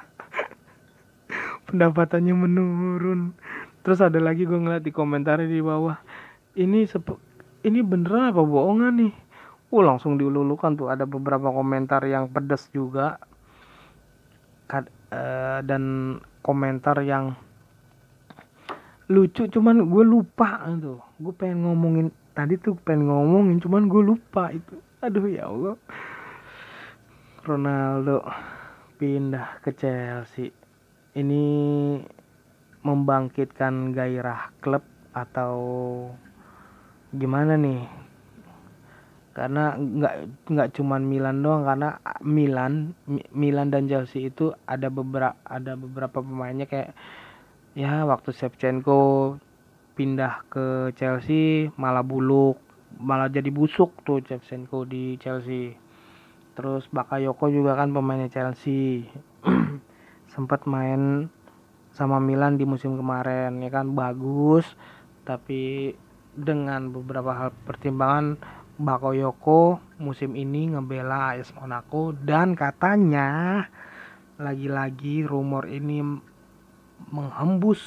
Pendapatannya 1.70 2.34
menurun. 2.34 3.38
Terus 3.86 4.02
ada 4.02 4.18
lagi 4.18 4.42
gue 4.42 4.58
ngeliat 4.58 4.82
di 4.82 4.90
komentar 4.90 5.38
di 5.38 5.62
bawah 5.62 5.98
ini 6.58 6.86
ini 7.62 7.78
beneran 7.82 8.34
apa 8.34 8.42
bohongan 8.42 8.92
nih? 8.98 9.14
Uh 9.70 9.82
langsung 9.86 10.18
diululukan 10.18 10.74
tuh. 10.74 10.90
Ada 10.90 11.06
beberapa 11.06 11.54
komentar 11.54 12.02
yang 12.10 12.26
pedas 12.26 12.66
juga 12.74 13.22
uh, 14.72 15.60
dan 15.60 16.16
komentar 16.40 16.96
yang 17.04 17.36
lucu 19.12 19.44
cuman 19.44 19.92
gue 19.92 20.04
lupa 20.08 20.64
tuh 20.80 21.04
gue 21.20 21.34
pengen 21.36 21.68
ngomongin 21.68 22.08
tadi 22.32 22.56
tuh 22.56 22.72
pengen 22.80 23.12
ngomongin 23.12 23.60
cuman 23.60 23.86
gue 23.86 24.02
lupa 24.02 24.48
itu. 24.52 24.80
Aduh 25.04 25.28
ya 25.28 25.48
allah. 25.48 25.76
Ronaldo 27.42 28.24
pindah 28.96 29.60
ke 29.60 29.74
Chelsea. 29.76 30.54
Ini 31.12 31.44
membangkitkan 32.80 33.92
gairah 33.92 34.54
klub 34.64 34.82
atau 35.12 35.54
gimana 37.12 37.60
nih 37.60 37.84
karena 39.32 39.76
nggak 39.76 40.14
nggak 40.52 40.68
cuman 40.76 41.02
Milan 41.08 41.40
doang 41.40 41.64
karena 41.64 41.96
Milan 42.20 42.92
Milan 43.32 43.72
dan 43.72 43.88
Chelsea 43.88 44.28
itu 44.28 44.52
ada 44.68 44.92
beberapa 44.92 45.36
ada 45.48 45.72
beberapa 45.72 46.20
pemainnya 46.20 46.68
kayak 46.68 46.92
ya 47.72 48.04
waktu 48.04 48.36
Shevchenko 48.36 49.36
pindah 49.96 50.44
ke 50.52 50.92
Chelsea 50.96 51.72
malah 51.80 52.04
buluk 52.04 52.60
malah 53.00 53.32
jadi 53.32 53.48
busuk 53.48 54.04
tuh 54.04 54.20
Shevchenko 54.20 54.84
di 54.84 55.16
Chelsea. 55.16 55.72
Terus 56.52 56.84
Bakayoko 56.92 57.48
juga 57.48 57.78
kan 57.78 57.94
pemainnya 57.94 58.28
Chelsea. 58.28 59.08
Sempat 60.32 60.68
main 60.68 61.32
sama 61.92 62.20
Milan 62.20 62.56
di 62.56 62.64
musim 62.68 62.98
kemarin 62.98 63.62
ya 63.64 63.70
kan 63.72 63.96
bagus. 63.96 64.66
Tapi 65.24 65.94
dengan 66.32 66.92
beberapa 66.92 67.32
hal 67.36 67.50
pertimbangan 67.64 68.40
Bakayoko 68.80 69.84
musim 70.00 70.32
ini 70.32 70.72
ngebela 70.72 71.36
AS 71.36 71.52
Monaco 71.52 72.16
dan 72.16 72.56
katanya 72.56 73.60
lagi-lagi 74.40 75.28
rumor 75.28 75.68
ini 75.68 76.00
menghembus 77.12 77.84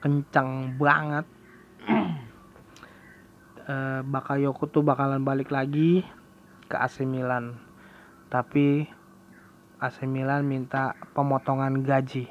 kencang 0.00 0.80
banget. 0.80 1.28
Bakayoko 4.12 4.64
tuh 4.68 4.80
bakalan 4.80 5.20
balik 5.20 5.52
lagi 5.52 6.00
ke 6.68 6.76
AC 6.80 7.04
Milan. 7.04 7.60
Tapi 8.32 8.88
AC 9.76 10.08
Milan 10.08 10.48
minta 10.48 10.96
pemotongan 11.12 11.84
gaji. 11.84 12.24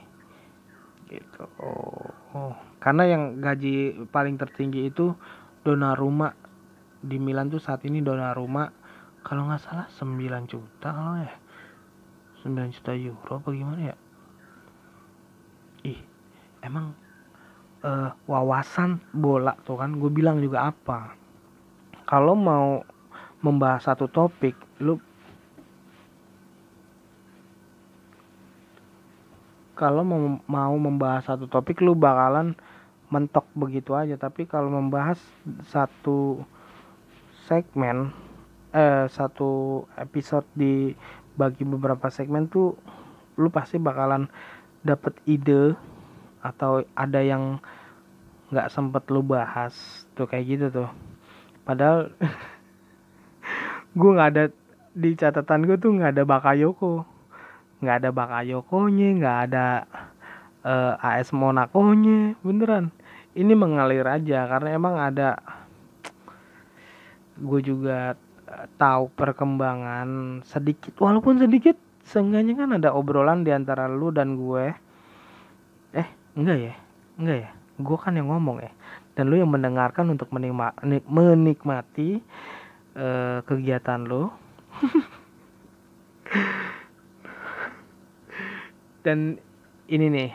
Gitu. 1.14 1.43
Oh, 1.61 2.09
oh. 2.34 2.57
karena 2.82 3.05
yang 3.05 3.38
gaji 3.38 4.01
paling 4.09 4.41
tertinggi 4.41 4.89
itu 4.89 5.14
Donnarumma 5.64 6.43
di 7.04 7.20
Milan 7.20 7.51
tuh 7.51 7.60
saat 7.60 7.84
ini 7.84 7.99
Donnarumma 7.99 8.72
kalau 9.28 9.51
nggak 9.51 9.60
salah 9.60 9.88
9 9.91 10.47
juta 10.47 10.89
kalau 10.89 11.20
ya 11.20 11.36
9 12.47 12.76
juta 12.76 12.91
euro 12.95 13.39
apa 13.39 13.49
gimana 13.51 13.82
ya? 13.91 13.95
Ih 15.84 15.99
emang 16.64 16.95
uh, 17.84 18.16
wawasan 18.28 19.04
bola 19.12 19.56
tuh 19.68 19.80
kan 19.80 19.99
gue 19.99 20.12
bilang 20.12 20.39
juga 20.39 20.72
apa. 20.72 21.16
Kalau 22.08 22.36
mau 22.36 22.84
membahas 23.43 23.91
satu 23.91 24.08
topik 24.08 24.56
lu 24.80 24.99
kalau 29.76 30.04
mau, 30.08 30.39
mau 30.47 30.76
membahas 30.80 31.28
satu 31.28 31.47
topik 31.51 31.84
lu 31.84 31.95
bakalan 31.95 32.56
mentok 33.12 33.47
begitu 33.56 33.91
aja. 33.95 34.16
Tapi 34.16 34.47
kalau 34.47 34.72
membahas 34.72 35.20
satu 35.68 36.43
segmen 37.46 38.12
eh 38.74 39.06
satu 39.12 39.84
episode 40.00 40.48
di 40.58 40.96
bagi 41.38 41.62
beberapa 41.66 42.10
segmen 42.10 42.50
tuh 42.50 42.74
lu 43.38 43.50
pasti 43.50 43.78
bakalan 43.78 44.30
dapet 44.86 45.14
ide 45.26 45.78
atau 46.41 46.84
ada 46.94 47.22
yang 47.22 47.62
nggak 48.54 48.70
sempet 48.70 49.04
lu 49.10 49.26
bahas 49.26 50.06
tuh 50.14 50.30
kayak 50.30 50.46
gitu 50.46 50.66
tuh. 50.70 50.89
Padahal 51.66 52.14
gue 53.98 54.12
nggak 54.14 54.30
ada 54.36 54.46
di 54.94 55.18
catatan 55.18 55.66
gue 55.66 55.78
tuh 55.82 55.89
nggak 55.98 56.14
ada 56.18 56.24
Bakayoko 56.26 57.14
nggak 57.84 57.98
ada 58.00 58.10
Bakayokonya 58.16 59.10
nggak 59.20 59.38
ada 59.50 59.66
uh, 60.64 60.96
eh, 60.96 61.20
AS 61.20 61.36
Monaco 61.36 61.84
nya 61.91 62.39
beneran. 62.39 62.96
Ini 63.36 63.54
mengalir 63.58 64.08
aja 64.08 64.48
karena 64.48 64.70
emang 64.78 64.96
ada 64.96 65.36
gue 67.40 67.60
juga 67.66 68.14
uh, 68.50 68.66
tahu 68.78 69.10
perkembangan 69.14 70.42
sedikit. 70.46 70.94
Walaupun 71.02 71.40
sedikit 71.42 71.78
seenggaknya 72.04 72.54
kan 72.60 72.70
ada 72.78 72.92
obrolan 72.94 73.48
di 73.48 73.52
antara 73.56 73.88
lu 73.88 74.12
dan 74.12 74.36
gue 74.36 74.74
eh 75.96 76.08
enggak 76.38 76.58
ya? 76.60 76.76
Enggak 77.18 77.38
ya? 77.48 77.50
Gue 77.82 77.98
kan 77.98 78.14
yang 78.14 78.30
ngomong 78.30 78.62
ya. 78.62 78.72
Dan 79.14 79.30
lu 79.30 79.38
yang 79.38 79.50
mendengarkan 79.50 80.10
untuk 80.10 80.34
menikmati 81.10 82.22
uh, 82.98 83.46
kegiatan 83.46 84.02
lo 84.06 84.34
dan 89.06 89.38
ini 89.86 90.08
nih. 90.10 90.32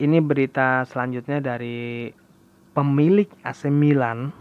Ini 0.00 0.16
berita 0.24 0.80
selanjutnya 0.88 1.44
dari 1.44 2.08
pemilik 2.72 3.28
AC 3.44 3.68
Milan 3.68 4.32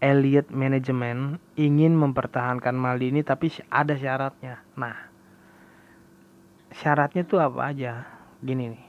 Elliot 0.00 0.48
Management 0.48 1.38
ingin 1.60 1.92
mempertahankan 1.92 2.72
Maldini 2.72 3.20
tapi 3.20 3.52
ada 3.68 3.92
syaratnya. 3.94 4.64
Nah 4.76 4.96
syaratnya 6.72 7.28
tuh 7.28 7.40
apa 7.44 7.70
aja? 7.70 8.08
Gini 8.40 8.72
nih. 8.72 8.84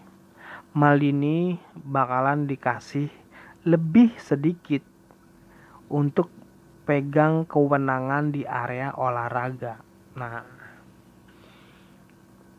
Maldini 0.72 1.60
bakalan 1.76 2.48
dikasih 2.48 3.12
lebih 3.68 4.16
sedikit 4.16 4.82
untuk 5.92 6.32
pegang 6.88 7.44
kewenangan 7.46 8.32
di 8.34 8.48
area 8.48 8.96
olahraga. 8.96 9.84
Nah, 10.16 10.42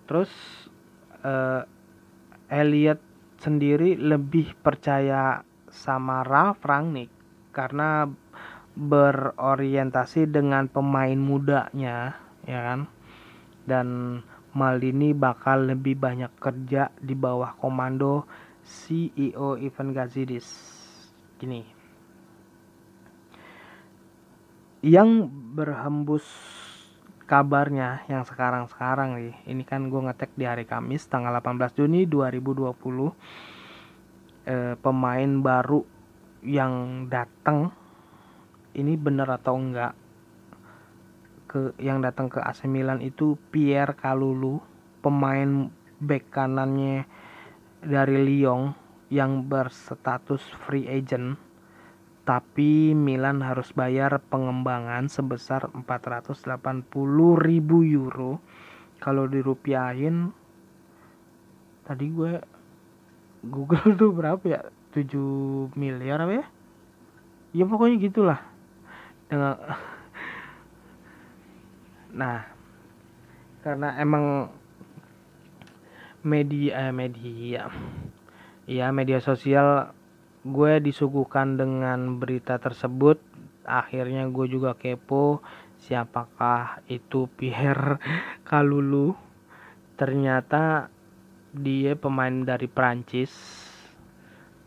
terus 0.07 0.30
uh, 1.24 1.64
Elliot 2.53 3.00
sendiri 3.40 3.98
lebih 3.98 4.55
percaya 4.61 5.42
sama 5.72 6.22
Ralf 6.22 6.62
Rangnick 6.62 7.11
karena 7.50 8.07
berorientasi 8.72 10.28
dengan 10.28 10.68
pemain 10.68 11.16
mudanya, 11.16 12.16
ya 12.48 12.60
kan? 12.72 12.80
Dan 13.68 13.88
Maldini 14.52 15.16
bakal 15.16 15.72
lebih 15.72 15.96
banyak 15.96 16.28
kerja 16.36 16.92
di 17.00 17.16
bawah 17.16 17.56
komando 17.56 18.28
CEO 18.60 19.56
Ivan 19.56 19.96
Gazidis. 19.96 20.44
Gini. 21.40 21.64
Yang 24.84 25.32
berhembus 25.56 26.26
kabarnya 27.24 28.04
yang 28.12 28.28
sekarang-sekarang 28.28 29.16
nih. 29.16 29.34
Ini 29.48 29.64
kan 29.64 29.88
gue 29.88 30.04
ngetek 30.04 30.36
di 30.36 30.44
hari 30.44 30.68
Kamis 30.68 31.08
tanggal 31.08 31.32
18 31.40 31.72
Juni 31.72 32.04
2020. 32.04 32.76
Eh, 34.42 34.74
pemain 34.76 35.32
baru 35.40 35.80
yang 36.44 37.06
datang 37.08 37.72
ini 38.72 38.96
bener 38.96 39.28
atau 39.28 39.56
enggak 39.56 39.92
ke 41.52 41.76
yang 41.76 42.00
datang 42.00 42.32
ke 42.32 42.40
AC 42.40 42.64
Milan 42.64 43.04
itu 43.04 43.36
Pierre 43.52 43.92
Kalulu, 43.92 44.64
pemain 45.04 45.68
bek 46.00 46.32
kanannya 46.32 47.04
dari 47.84 48.16
Lyon 48.24 48.72
yang 49.12 49.44
berstatus 49.44 50.40
free 50.64 50.88
agent. 50.88 51.36
Tapi 52.22 52.96
Milan 52.96 53.44
harus 53.44 53.74
bayar 53.74 54.22
pengembangan 54.30 55.10
sebesar 55.12 55.68
480 55.74 56.88
ribu 57.36 57.84
euro. 57.84 58.40
Kalau 59.02 59.26
dirupiahin 59.26 60.30
tadi 61.82 62.06
gue 62.08 62.38
Google 63.42 63.92
tuh 64.00 64.14
berapa 64.14 64.44
ya? 64.46 64.62
7 64.94 65.74
miliar 65.74 66.22
apa 66.24 66.32
ya? 66.40 66.46
Ya 67.52 67.64
pokoknya 67.68 67.96
gitulah. 68.00 68.51
Nah, 72.12 72.44
karena 73.64 73.96
emang 73.96 74.52
media 76.20 76.88
eh, 76.88 76.92
media. 76.92 77.72
Ya 78.68 78.92
media 78.92 79.24
sosial 79.24 79.96
gue 80.44 80.84
disuguhkan 80.84 81.56
dengan 81.56 82.20
berita 82.20 82.60
tersebut. 82.60 83.16
Akhirnya 83.64 84.28
gue 84.28 84.52
juga 84.52 84.76
kepo 84.76 85.40
siapakah 85.80 86.84
itu 86.92 87.24
Pierre 87.32 87.96
Kalulu? 88.44 89.16
Ternyata 89.96 90.92
dia 91.52 91.96
pemain 91.96 92.44
dari 92.44 92.68
Prancis 92.68 93.32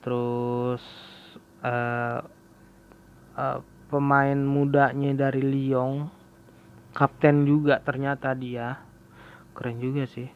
terus 0.05 0.86
uh, 1.66 2.22
uh, 3.34 3.59
pemain 3.96 4.36
mudanya 4.36 5.16
dari 5.16 5.39
Lyon. 5.39 6.12
Kapten 6.91 7.48
juga 7.48 7.80
ternyata 7.80 8.36
dia. 8.36 8.76
Keren 9.56 9.80
juga 9.80 10.04
sih. 10.04 10.28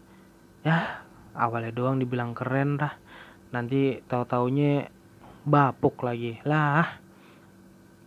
Ya 0.63 1.03
awalnya 1.35 1.75
doang 1.75 1.99
dibilang 1.99 2.31
keren 2.31 2.79
dah. 2.79 2.95
Nanti 3.51 3.99
tahu 4.07 4.23
taunya 4.23 4.87
bapuk 5.43 5.99
lagi. 6.07 6.39
Lah 6.47 7.03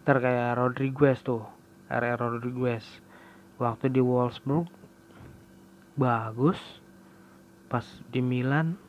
ter 0.09 0.17
kayak 0.25 0.57
Rodriguez 0.57 1.21
tuh. 1.21 1.45
RR 1.93 2.17
Rodriguez. 2.17 2.85
Waktu 3.61 3.93
di 3.93 4.01
Wolfsburg 4.01 4.73
bagus. 6.01 6.57
Pas 7.69 7.85
di 8.09 8.25
Milan 8.25 8.81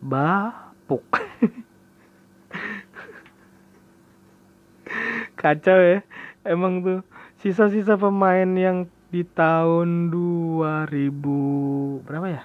bapuk 0.00 1.04
kacau 5.40 5.80
ya. 5.80 6.04
Emang 6.44 6.84
tuh 6.84 7.00
sisa-sisa 7.40 7.96
pemain 7.96 8.44
yang 8.52 8.84
di 9.08 9.24
tahun 9.24 10.12
2000 10.12 12.04
berapa 12.04 12.28
ya? 12.28 12.42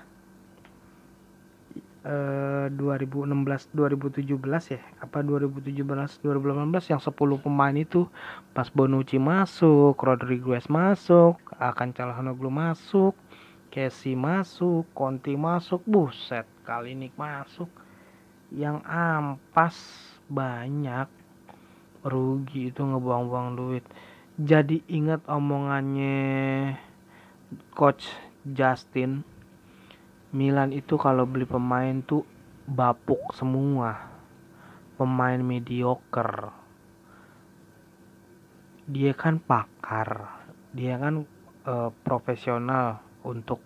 Uh, 2.05 2.69
2016 2.69 3.73
2017 3.73 4.73
ya? 4.77 4.81
Apa 5.03 5.19
2017 5.19 6.23
2018 6.23 6.91
yang 6.95 7.01
10 7.01 7.43
pemain 7.43 7.75
itu 7.75 8.07
pas 8.55 8.71
Bonucci 8.71 9.19
masuk 9.19 9.97
Rodriguez 9.99 10.69
masuk 10.71 11.35
akan 11.59 11.89
Calhanoglu 11.91 12.53
masuk 12.53 13.17
Casey 13.75 14.15
masuk 14.15 14.87
Conti 14.95 15.35
masuk 15.35 15.83
buset 15.83 16.47
ini 16.87 17.11
masuk. 17.19 17.67
Yang 18.53 18.79
ampas 18.87 19.75
banyak 20.31 21.24
rugi 22.05 22.69
itu 22.69 22.81
ngebuang-buang 22.85 23.57
duit. 23.57 23.85
Jadi 24.37 24.85
ingat 24.93 25.25
omongannya 25.25 26.77
coach 27.73 28.13
Justin 28.45 29.25
Milan 30.35 30.75
itu 30.75 30.99
kalau 30.99 31.23
beli 31.23 31.47
pemain 31.47 32.03
tuh 32.03 32.27
bapuk 32.67 33.31
semua. 33.31 34.11
Pemain 34.99 35.39
mediocre. 35.39 36.51
Dia 38.83 39.15
kan 39.15 39.39
pakar. 39.39 40.43
Dia 40.75 40.99
kan 40.99 41.23
uh, 41.63 41.89
profesional 42.03 42.99
untuk 43.23 43.63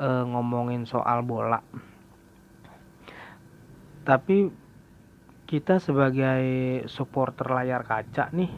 uh, 0.00 0.24
ngomongin 0.24 0.88
soal 0.88 1.20
bola. 1.20 1.60
Tapi 4.08 4.48
kita 5.46 5.78
sebagai 5.78 6.42
supporter 6.90 7.46
layar 7.46 7.86
kaca 7.86 8.34
nih 8.34 8.50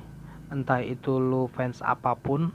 entah 0.48 0.80
itu 0.80 1.20
lu 1.20 1.52
fans 1.52 1.84
apa 1.84 2.16
pun 2.16 2.48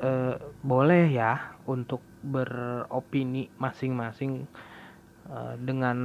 uh, 0.00 0.34
boleh 0.64 1.12
ya 1.12 1.56
untuk 1.68 2.00
beropini 2.24 3.52
masing-masing 3.60 4.48
uh, 5.28 5.54
dengan 5.60 5.98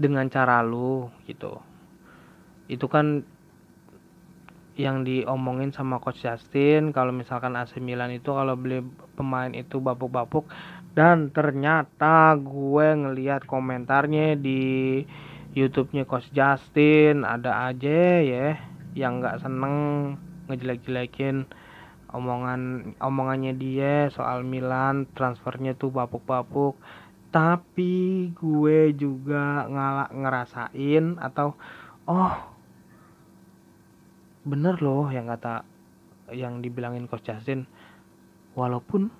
dengan 0.00 0.30
cara 0.32 0.62
lu 0.64 1.10
gitu. 1.26 1.60
Itu 2.70 2.86
kan 2.86 3.26
yang 4.78 5.04
diomongin 5.04 5.74
sama 5.76 6.00
coach 6.00 6.24
Justin 6.24 6.94
kalau 6.96 7.12
misalkan 7.12 7.52
AC 7.52 7.76
Milan 7.82 8.14
itu 8.16 8.32
kalau 8.32 8.56
beli 8.56 8.80
pemain 9.12 9.52
itu 9.52 9.76
bapuk-bapuk 9.76 10.48
dan 10.94 11.30
ternyata 11.30 12.34
gue 12.34 12.88
ngelihat 12.98 13.46
komentarnya 13.46 14.34
di 14.34 15.02
YouTube-nya 15.54 16.06
Coach 16.06 16.30
Justin 16.34 17.22
ada 17.22 17.70
aja 17.70 18.22
ya 18.22 18.58
yang 18.94 19.22
nggak 19.22 19.42
seneng 19.42 19.74
ngejelek-jelekin 20.50 21.46
omongan 22.10 22.94
omongannya 22.98 23.54
dia 23.54 24.10
soal 24.10 24.42
Milan 24.42 25.06
transfernya 25.14 25.78
tuh 25.78 25.94
bapuk-bapuk. 25.94 26.74
Tapi 27.30 28.26
gue 28.34 28.90
juga 28.98 29.70
ngalak 29.70 30.10
ngerasain 30.10 31.14
atau 31.22 31.54
oh 32.10 32.34
bener 34.42 34.74
loh 34.82 35.06
yang 35.14 35.30
kata 35.30 35.62
yang 36.34 36.58
dibilangin 36.58 37.06
Coach 37.06 37.30
Justin. 37.30 37.70
Walaupun 38.58 39.19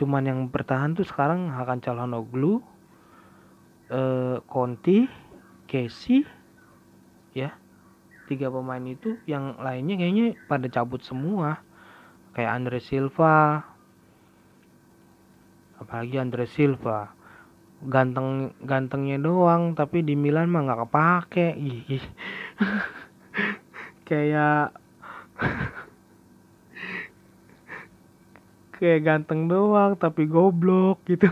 cuman 0.00 0.24
yang 0.24 0.40
bertahan 0.48 0.96
tuh 0.96 1.04
sekarang 1.04 1.52
akan 1.52 1.84
Calhanoglu 1.84 2.64
eh, 3.92 4.40
Conti, 4.48 5.04
Casey, 5.68 6.24
ya. 7.36 7.52
Tiga 8.30 8.46
pemain 8.46 8.80
itu 8.86 9.18
yang 9.26 9.58
lainnya 9.58 9.98
kayaknya 9.98 10.38
pada 10.46 10.70
cabut 10.70 11.02
semua. 11.02 11.66
Kayak 12.30 12.62
Andre 12.62 12.78
Silva. 12.78 13.66
Apalagi 15.82 16.16
Andre 16.16 16.46
Silva. 16.46 17.10
Ganteng 17.82 18.54
gantengnya 18.62 19.18
doang 19.18 19.74
tapi 19.74 20.06
di 20.06 20.14
Milan 20.14 20.46
mah 20.46 20.62
nggak 20.62 20.80
kepake. 20.86 21.48
Kayak 24.08 24.78
kayak 28.80 29.04
ganteng 29.04 29.46
doang 29.46 29.94
tapi 30.00 30.24
goblok 30.24 31.04
gitu. 31.04 31.28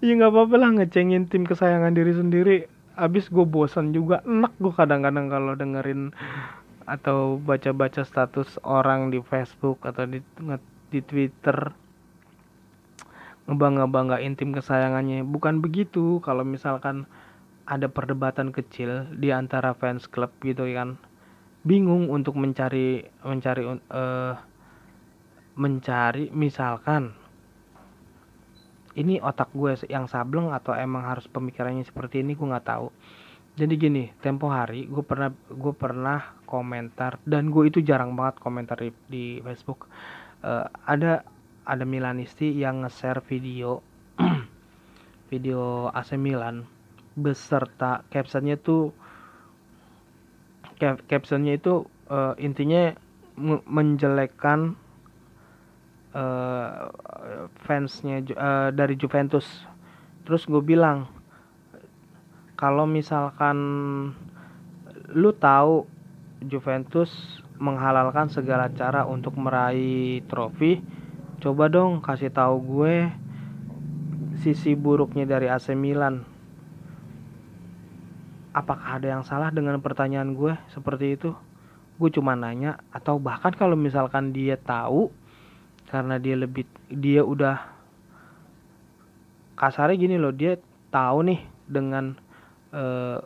Ya 0.00 0.12
nggak 0.12 0.32
apa-apa 0.32 0.56
lah 0.60 0.70
ngecengin 0.76 1.28
tim 1.28 1.44
kesayangan 1.44 1.92
diri 1.92 2.12
sendiri. 2.16 2.56
Abis 2.96 3.28
gue 3.28 3.44
bosan 3.44 3.92
juga 3.92 4.24
enak 4.24 4.56
gue 4.56 4.72
kadang-kadang 4.72 5.28
kalau 5.28 5.52
dengerin 5.52 6.16
atau 6.88 7.36
baca-baca 7.36 8.02
status 8.06 8.56
orang 8.64 9.12
di 9.12 9.20
Facebook 9.20 9.84
atau 9.84 10.08
di 10.08 10.24
di 10.88 11.00
Twitter. 11.04 11.72
Ngebangga-banggain 13.46 14.34
tim 14.34 14.56
kesayangannya. 14.56 15.22
Bukan 15.22 15.60
begitu 15.60 16.18
kalau 16.24 16.42
misalkan 16.42 17.04
ada 17.66 17.90
perdebatan 17.90 18.54
kecil 18.54 19.10
di 19.10 19.34
antara 19.34 19.74
fans 19.74 20.06
klub 20.06 20.30
gitu 20.40 20.66
kan 20.70 20.94
bingung 21.66 22.06
untuk 22.14 22.38
mencari 22.38 23.02
mencari 23.26 23.62
uh, 23.66 24.34
mencari 25.58 26.30
misalkan 26.30 27.10
ini 28.96 29.18
otak 29.20 29.50
gue 29.52 29.74
yang 29.90 30.06
sableng 30.08 30.54
atau 30.54 30.72
emang 30.72 31.04
harus 31.04 31.26
pemikirannya 31.28 31.84
seperti 31.84 32.24
ini 32.24 32.32
gue 32.32 32.48
nggak 32.48 32.64
tahu. 32.70 32.88
Jadi 33.56 33.74
gini 33.76 34.04
tempo 34.22 34.48
hari 34.48 34.86
gue 34.86 35.04
pernah 35.04 35.34
gue 35.34 35.74
pernah 35.76 36.38
komentar 36.48 37.20
dan 37.26 37.52
gue 37.52 37.68
itu 37.68 37.82
jarang 37.84 38.16
banget 38.16 38.40
komentar 38.40 38.78
di, 38.80 38.94
di 39.10 39.26
Facebook. 39.42 39.90
Uh, 40.40 40.64
ada 40.86 41.26
ada 41.66 41.84
Milanisti 41.84 42.54
yang 42.56 42.86
nge-share 42.86 43.20
video 43.26 43.82
video 45.32 45.90
AC 45.90 46.14
Milan 46.14 46.64
beserta 47.16 48.04
captionnya 48.12 48.54
tuh 48.60 48.92
cap 50.76 51.00
captionnya 51.08 51.56
itu 51.56 51.84
uh, 52.12 52.36
intinya 52.36 52.92
menjelekkan 53.68 54.76
uh, 56.16 56.88
fansnya 57.64 58.24
uh, 58.32 58.68
dari 58.72 58.96
Juventus 58.96 59.44
terus 60.24 60.48
gue 60.48 60.60
bilang 60.64 61.08
kalau 62.56 62.88
misalkan 62.88 63.56
lu 65.12 65.30
tahu 65.36 65.84
Juventus 66.44 67.12
menghalalkan 67.56 68.28
segala 68.28 68.68
cara 68.72 69.08
untuk 69.08 69.36
meraih 69.36 70.20
trofi, 70.28 70.80
coba 71.40 71.68
dong 71.72 72.04
kasih 72.04 72.32
tahu 72.32 72.56
gue 72.60 73.08
sisi 74.44 74.76
buruknya 74.76 75.24
dari 75.24 75.48
AC 75.48 75.72
Milan. 75.72 76.35
Apakah 78.56 78.96
ada 78.96 79.12
yang 79.12 79.20
salah 79.20 79.52
dengan 79.52 79.76
pertanyaan 79.84 80.32
gue 80.32 80.56
seperti 80.72 81.20
itu? 81.20 81.36
Gue 82.00 82.08
cuma 82.08 82.32
nanya 82.32 82.80
atau 82.88 83.20
bahkan 83.20 83.52
kalau 83.52 83.76
misalkan 83.76 84.32
dia 84.32 84.56
tahu 84.56 85.12
karena 85.92 86.16
dia 86.16 86.40
lebih 86.40 86.64
dia 86.88 87.20
udah 87.20 87.60
kasarnya 89.60 90.00
gini 90.00 90.16
loh, 90.16 90.32
dia 90.32 90.56
tahu 90.88 91.28
nih 91.28 91.40
dengan 91.68 92.16
eh, 92.72 93.20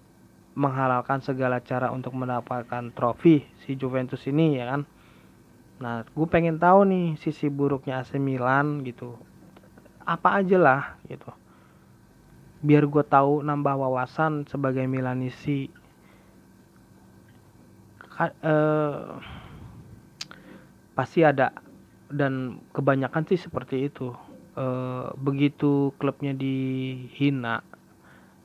menghalalkan 0.59 1.22
segala 1.22 1.62
cara 1.62 1.95
untuk 1.95 2.11
mendapatkan 2.18 2.91
trofi 2.91 3.47
si 3.62 3.78
Juventus 3.78 4.26
ini 4.26 4.59
ya 4.59 4.74
kan? 4.74 4.83
Nah 5.78 6.03
gue 6.11 6.26
pengen 6.26 6.59
tahu 6.59 6.91
nih 6.91 7.07
sisi 7.22 7.47
buruknya 7.47 8.03
AC 8.03 8.18
Milan 8.18 8.83
gitu. 8.83 9.14
Apa 10.03 10.43
aja 10.43 10.59
lah 10.59 10.83
gitu 11.07 11.31
biar 12.61 12.84
gue 12.86 13.04
tahu 13.04 13.40
nambah 13.40 13.74
wawasan 13.76 14.44
sebagai 14.48 14.84
Milanisi. 14.84 15.72
Eh, 18.20 19.11
pasti 20.92 21.24
ada 21.24 21.56
dan 22.12 22.61
kebanyakan 22.76 23.24
sih 23.24 23.40
seperti 23.40 23.88
itu. 23.88 24.12
Eh, 24.61 25.08
begitu 25.16 25.94
klubnya 25.96 26.36
dihina 26.36 27.64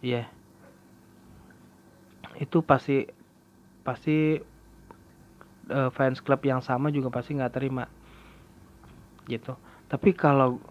ya 0.06 0.22
yeah, 0.22 0.28
itu 2.40 2.62
pasti 2.62 3.08
pasti 3.82 4.40
uh, 5.72 5.90
fans 5.94 6.20
klub 6.20 6.42
yang 6.44 6.60
sama 6.60 6.92
juga 6.92 7.10
pasti 7.14 7.38
nggak 7.38 7.54
terima 7.54 7.86
gitu. 9.26 9.56
Tapi 9.90 10.14
kalau 10.14 10.62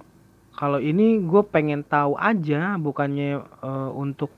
kalau 0.54 0.78
ini 0.78 1.18
gue 1.18 1.42
pengen 1.42 1.82
tahu 1.82 2.14
aja 2.14 2.78
bukannya 2.78 3.42
uh, 3.58 3.90
untuk 3.90 4.30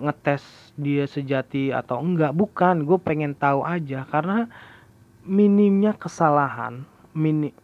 ngetes 0.00 0.44
dia 0.76 1.08
sejati 1.08 1.72
atau 1.72 2.04
enggak. 2.04 2.36
Bukan 2.36 2.84
gue 2.84 2.98
pengen 3.00 3.32
tahu 3.32 3.64
aja. 3.64 4.04
Karena 4.04 4.44
minimnya 5.24 5.96
kesalahan 5.96 6.84
mini, 7.16 7.56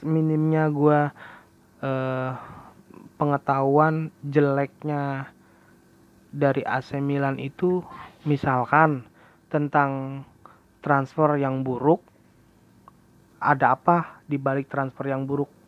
minimnya 0.00 0.72
gue 0.72 1.00
uh, 1.84 2.30
pengetahuan 3.20 4.08
jeleknya 4.24 5.28
dari 6.32 6.64
AC 6.64 6.96
Milan 6.96 7.36
itu 7.36 7.84
misalkan 8.24 9.04
tentang 9.52 10.24
transfer 10.80 11.36
yang 11.36 11.60
buruk 11.60 12.00
ada 13.40 13.76
apa 13.76 14.22
di 14.24 14.40
balik 14.40 14.72
transfer 14.72 15.10
yang 15.10 15.28
buruk 15.28 15.59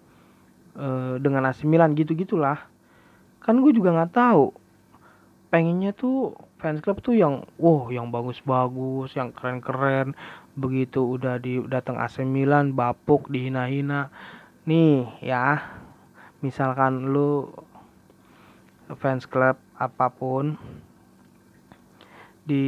e, 0.76 1.18
dengan 1.22 1.48
AC 1.48 1.64
Milan 1.68 1.96
gitu 1.96 2.12
gitulah 2.16 2.72
kan 3.42 3.58
gue 3.58 3.72
juga 3.74 3.90
nggak 3.92 4.14
tahu. 4.14 4.54
Pengennya 5.52 5.92
tuh 5.92 6.32
fans 6.62 6.80
club 6.80 7.02
tuh 7.04 7.12
yang 7.12 7.44
wow 7.60 7.90
yang 7.92 8.08
bagus-bagus 8.08 9.12
yang 9.18 9.34
keren-keren. 9.34 10.16
Begitu 10.56 11.18
udah 11.18 11.36
di 11.42 11.60
datang 11.68 11.98
AC 11.98 12.24
Milan 12.24 12.72
bapuk 12.72 13.28
dihina-hina. 13.28 14.08
Nih 14.64 15.10
ya 15.20 15.60
misalkan 16.40 17.12
lu 17.12 17.50
fans 18.96 19.26
club 19.26 19.58
apa 19.76 20.08
pun 20.08 20.56
di 22.42 22.64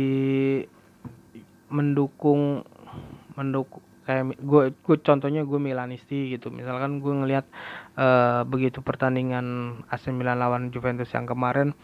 mendukung 1.70 2.62
mendukung 3.34 3.82
kayak 4.04 4.36
gue 4.36 4.62
gue 4.76 4.96
contohnya 5.00 5.42
gue 5.48 5.60
Milanisti 5.62 6.36
gitu. 6.36 6.52
Misalkan 6.52 7.00
gue 7.00 7.14
ngelihat 7.14 7.46
uh, 7.98 8.42
begitu 8.46 8.82
pertandingan 8.82 9.80
AC 9.90 10.10
Milan 10.10 10.38
lawan 10.42 10.70
Juventus 10.74 11.10
yang 11.14 11.26
kemarin 11.26 11.74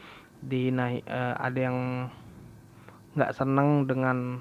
di 0.40 0.72
naik 0.72 1.04
uh, 1.06 1.36
ada 1.38 1.58
yang 1.58 1.78
nggak 3.14 3.34
seneng 3.34 3.86
dengan 3.86 4.40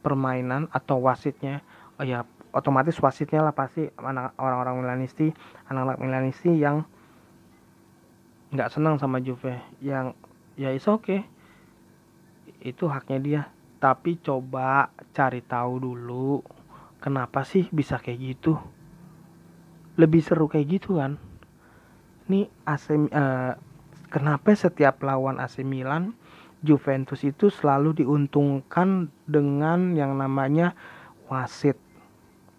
permainan 0.00 0.68
atau 0.72 1.00
wasitnya. 1.00 1.64
Oh 2.00 2.04
ya 2.04 2.24
otomatis 2.52 2.96
wasitnya 2.98 3.44
lah 3.44 3.54
pasti 3.54 3.86
anak 4.00 4.34
orang-orang 4.40 4.82
Milanisti 4.82 5.30
anak-anak 5.68 5.98
Milanisti 6.00 6.50
yang 6.56 6.84
nggak 8.52 8.72
senang 8.72 8.96
sama 8.96 9.20
Juve. 9.20 9.60
Yang 9.80 10.16
ya 10.56 10.72
is 10.72 10.84
oke 10.88 11.04
okay. 11.04 11.20
itu 12.64 12.88
haknya 12.88 13.18
dia. 13.20 13.42
Tapi 13.80 14.20
coba 14.20 14.92
cari 15.16 15.40
tahu 15.40 15.80
dulu 15.80 16.44
kenapa 17.00 17.48
sih 17.48 17.64
bisa 17.72 17.96
kayak 17.96 18.20
gitu 18.20 18.60
lebih 20.00 20.24
seru 20.24 20.48
kayak 20.48 20.80
gitu 20.80 20.96
kan. 20.96 21.20
Ini 22.32 22.48
AC 22.64 22.96
uh, 22.96 23.52
kenapa 24.08 24.56
setiap 24.56 25.04
lawan 25.04 25.36
AC 25.36 25.60
Milan 25.60 26.16
Juventus 26.64 27.20
itu 27.24 27.52
selalu 27.52 28.04
diuntungkan 28.04 29.12
dengan 29.28 29.92
yang 29.92 30.16
namanya 30.16 30.72
wasit? 31.28 31.76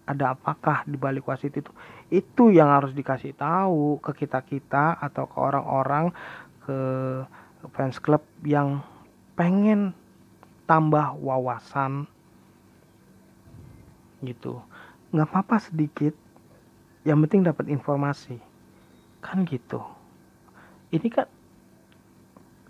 Ada 0.06 0.34
apakah 0.34 0.86
di 0.86 0.98
balik 0.98 1.26
wasit 1.26 1.54
itu? 1.54 1.70
Itu 2.10 2.50
yang 2.50 2.70
harus 2.70 2.94
dikasih 2.94 3.34
tahu 3.34 4.02
ke 4.02 4.26
kita 4.26 4.42
kita 4.42 4.98
atau 4.98 5.26
ke 5.30 5.38
orang-orang 5.38 6.10
ke 6.62 6.78
fans 7.70 7.98
club 8.02 8.22
yang 8.42 8.82
pengen 9.38 9.94
tambah 10.66 11.14
wawasan. 11.22 12.10
Gitu. 14.22 14.58
Nggak 15.14 15.28
apa-apa 15.30 15.56
sedikit 15.62 16.21
yang 17.02 17.18
penting 17.26 17.46
dapat 17.46 17.66
informasi. 17.70 18.38
Kan 19.22 19.46
gitu. 19.46 19.82
Ini 20.92 21.08
kan 21.08 21.26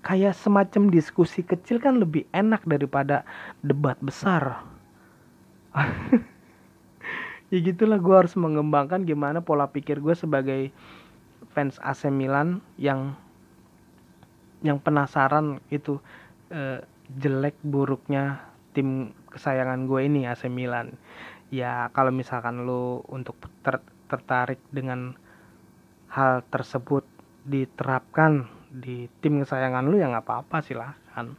kayak 0.03 0.35
semacam 0.35 0.91
diskusi 0.91 1.47
kecil 1.47 1.79
kan 1.79 1.97
lebih 2.03 2.27
enak 2.35 2.67
daripada 2.67 3.25
debat 3.63 3.97
besar. 4.03 4.63
Ya 7.53 7.61
gitulah 7.61 8.01
gue 8.01 8.17
harus 8.17 8.33
mengembangkan 8.33 9.05
gimana 9.05 9.45
pola 9.45 9.69
pikir 9.69 10.01
gue 10.01 10.17
sebagai 10.17 10.73
fans 11.53 11.77
AC 11.85 12.09
Milan 12.09 12.65
yang 12.81 13.13
yang 14.65 14.81
penasaran 14.81 15.61
itu 15.69 16.01
eh, 16.49 16.81
jelek 17.21 17.53
buruknya 17.61 18.41
tim 18.73 19.13
kesayangan 19.29 19.85
gue 19.85 20.01
ini 20.01 20.25
AC 20.25 20.49
Milan. 20.49 20.97
Ya 21.53 21.93
kalau 21.93 22.09
misalkan 22.09 22.65
lo 22.65 23.05
untuk 23.13 23.37
ter 23.61 23.85
tertarik 24.13 24.61
dengan 24.69 25.17
hal 26.13 26.45
tersebut 26.53 27.09
diterapkan 27.49 28.45
di 28.69 29.09
tim 29.25 29.41
kesayangan 29.41 29.89
lu 29.89 29.97
ya 29.97 30.13
nggak 30.13 30.29
apa-apa 30.29 30.61
silahkan 30.61 31.33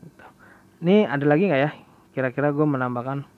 gitu. 0.00 0.26
ini 0.80 1.04
ada 1.04 1.24
lagi 1.28 1.52
nggak 1.52 1.62
ya? 1.62 1.70
Kira-kira 2.16 2.54
gue 2.56 2.64
menambahkan. 2.64 3.28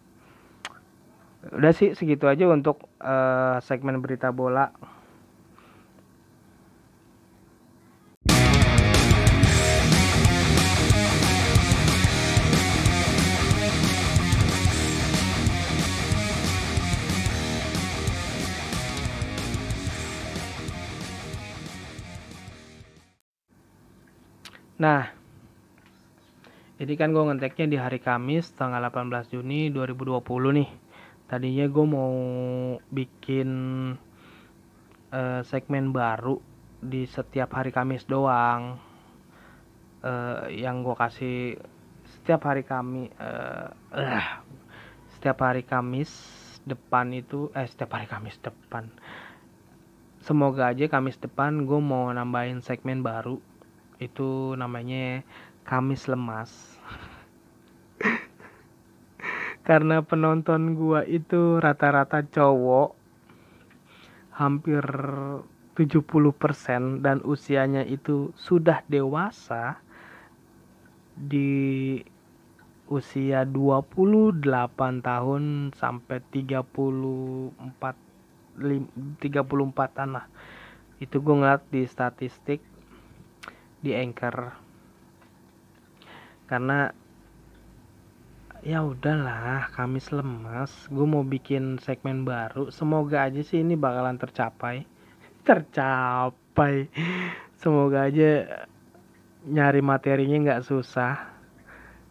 Udah 1.50 1.72
sih 1.74 1.94
segitu 1.98 2.30
aja 2.30 2.46
untuk 2.46 2.86
uh, 3.02 3.58
segmen 3.62 3.98
berita 3.98 4.30
bola 4.30 4.70
Nah, 24.76 25.08
ini 26.76 26.94
kan 27.00 27.08
gue 27.08 27.24
ngeteknya 27.24 27.64
di 27.64 27.78
hari 27.80 27.96
Kamis 27.96 28.52
tanggal 28.52 28.84
18 28.92 29.32
Juni 29.32 29.72
2020 29.72 30.20
nih. 30.52 30.68
Tadinya 31.24 31.64
gue 31.64 31.86
mau 31.88 32.12
bikin 32.92 33.48
uh, 35.16 35.40
segmen 35.48 35.96
baru 35.96 36.36
di 36.84 37.08
setiap 37.08 37.56
hari 37.56 37.72
Kamis 37.72 38.04
doang. 38.04 38.76
Uh, 40.04 40.44
yang 40.52 40.84
gue 40.84 40.92
kasih 40.92 41.56
setiap 42.04 42.44
hari 42.44 42.60
kami 42.60 43.08
uh, 43.16 43.72
uh, 43.96 44.28
setiap 45.16 45.40
hari 45.40 45.64
Kamis 45.64 46.12
depan 46.68 47.16
itu 47.16 47.48
eh 47.56 47.64
setiap 47.64 47.96
hari 47.96 48.12
Kamis 48.12 48.36
depan. 48.44 48.92
Semoga 50.20 50.68
aja 50.68 50.84
Kamis 50.84 51.16
depan 51.16 51.64
gue 51.64 51.80
mau 51.80 52.12
nambahin 52.12 52.60
segmen 52.60 53.00
baru 53.00 53.40
itu 53.98 54.54
namanya 54.54 55.24
Kamis 55.66 56.06
lemas. 56.06 56.78
Karena 59.66 59.98
penonton 59.98 60.78
gue 60.78 61.02
itu 61.10 61.58
rata-rata 61.58 62.22
cowok 62.22 62.94
hampir 64.30 64.84
70% 65.74 67.02
dan 67.02 67.18
usianya 67.26 67.82
itu 67.82 68.30
sudah 68.38 68.86
dewasa 68.86 69.82
di 71.18 71.98
usia 72.86 73.42
28 73.42 74.38
tahun 75.02 75.74
sampai 75.74 76.22
34 76.30 77.58
34 79.18 79.98
an 79.98 80.10
lah. 80.14 80.26
Itu 81.02 81.18
gue 81.18 81.34
ngeliat 81.42 81.66
di 81.74 81.82
statistik 81.90 82.62
di 83.80 83.96
anchor. 83.96 84.52
Karena 86.46 86.88
ya 88.66 88.82
udahlah 88.82 89.70
Kamis 89.70 90.10
lemas 90.10 90.90
gue 90.90 91.06
mau 91.06 91.22
bikin 91.22 91.78
segmen 91.78 92.26
baru. 92.26 92.70
Semoga 92.74 93.30
aja 93.30 93.42
sih 93.42 93.62
ini 93.62 93.78
bakalan 93.78 94.18
tercapai. 94.18 94.86
Tercapai. 95.46 96.90
Semoga 97.58 98.10
aja 98.10 98.66
nyari 99.46 99.80
materinya 99.82 100.36
nggak 100.42 100.64
susah. 100.66 101.34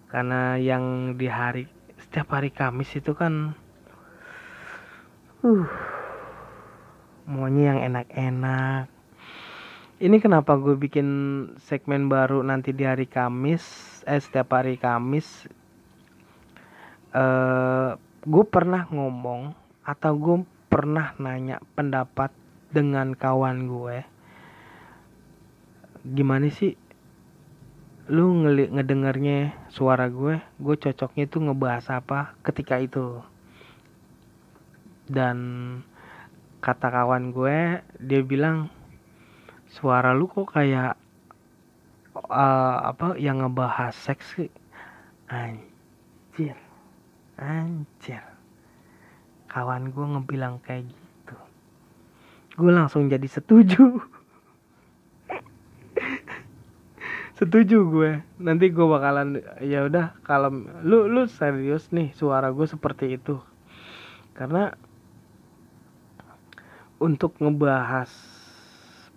Karena 0.08 0.56
yang 0.56 1.16
di 1.20 1.28
hari 1.28 1.68
setiap 2.00 2.40
hari 2.40 2.48
Kamis 2.56 2.96
itu 2.96 3.12
kan 3.12 3.52
uh 5.44 5.68
maunya 7.26 7.74
yang 7.74 7.80
enak-enak 7.92 8.95
ini 9.96 10.20
kenapa 10.20 10.60
gue 10.60 10.76
bikin 10.76 11.08
segmen 11.64 12.12
baru 12.12 12.44
nanti 12.44 12.76
di 12.76 12.84
hari 12.84 13.08
Kamis 13.08 13.64
eh 14.04 14.20
setiap 14.20 14.60
hari 14.60 14.76
Kamis? 14.76 15.48
Uh, 17.16 17.96
gue 18.28 18.44
pernah 18.44 18.84
ngomong 18.92 19.56
atau 19.88 20.12
gue 20.20 20.38
pernah 20.68 21.16
nanya 21.16 21.64
pendapat 21.80 22.36
dengan 22.76 23.16
kawan 23.16 23.72
gue. 23.72 24.04
Gimana 26.04 26.52
sih? 26.52 26.76
Lu 28.12 28.36
ngeli 28.44 28.76
ngedengarnya 28.76 29.72
suara 29.72 30.12
gue 30.12 30.44
gue 30.60 30.76
cocoknya 30.76 31.24
itu 31.24 31.40
ngebahas 31.40 32.04
apa 32.04 32.36
ketika 32.44 32.84
itu. 32.84 33.24
Dan 35.08 35.38
kata 36.60 36.92
kawan 36.92 37.32
gue 37.32 37.80
dia 38.04 38.22
bilang 38.28 38.68
suara 39.76 40.16
lu 40.16 40.32
kok 40.32 40.56
kayak 40.56 40.96
uh, 42.16 42.78
apa 42.96 43.20
yang 43.20 43.44
ngebahas 43.44 43.92
seks 43.92 44.40
sih? 44.40 44.52
Anjir 45.28 46.56
anjir. 47.40 48.24
Kawan 49.52 49.92
gue 49.92 50.06
ngebilang 50.16 50.60
kayak 50.64 50.88
gitu. 50.88 51.36
Gue 52.60 52.72
langsung 52.72 53.08
jadi 53.08 53.28
setuju. 53.28 53.84
Setuju 57.40 57.78
gue 57.92 58.24
nanti 58.40 58.72
gue 58.72 58.88
bakalan 58.88 59.44
ya 59.60 59.84
udah 59.84 60.16
kalau 60.24 60.56
lu 60.88 61.12
lu 61.12 61.28
serius 61.28 61.92
nih 61.92 62.16
suara 62.16 62.52
gue 62.52 62.64
seperti 62.64 63.20
itu. 63.20 63.40
Karena 64.36 64.72
untuk 67.00 67.36
ngebahas 67.44 68.08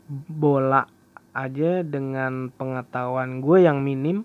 bola 0.09 0.89
aja 1.37 1.85
dengan 1.85 2.49
pengetahuan 2.51 3.45
gue 3.45 3.69
yang 3.69 3.85
minim 3.85 4.25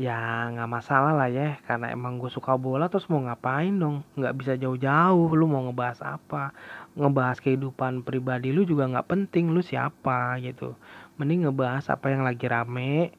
ya 0.00 0.48
nggak 0.48 0.70
masalah 0.70 1.12
lah 1.12 1.28
ya. 1.28 1.60
Karena 1.68 1.92
emang 1.92 2.16
gue 2.16 2.32
suka 2.32 2.56
bola 2.56 2.88
terus 2.88 3.04
mau 3.12 3.20
ngapain 3.20 3.76
dong? 3.76 4.00
Nggak 4.16 4.34
bisa 4.40 4.52
jauh-jauh 4.56 5.28
lu 5.36 5.44
mau 5.44 5.68
ngebahas 5.68 6.00
apa? 6.16 6.56
Ngebahas 6.96 7.44
kehidupan 7.44 8.00
pribadi 8.00 8.48
lu 8.48 8.64
juga 8.64 8.88
nggak 8.88 9.08
penting 9.08 9.52
lu 9.52 9.60
siapa 9.60 10.40
gitu. 10.40 10.72
Mending 11.20 11.48
ngebahas 11.48 11.84
apa 11.92 12.08
yang 12.08 12.24
lagi 12.24 12.48
rame 12.48 13.12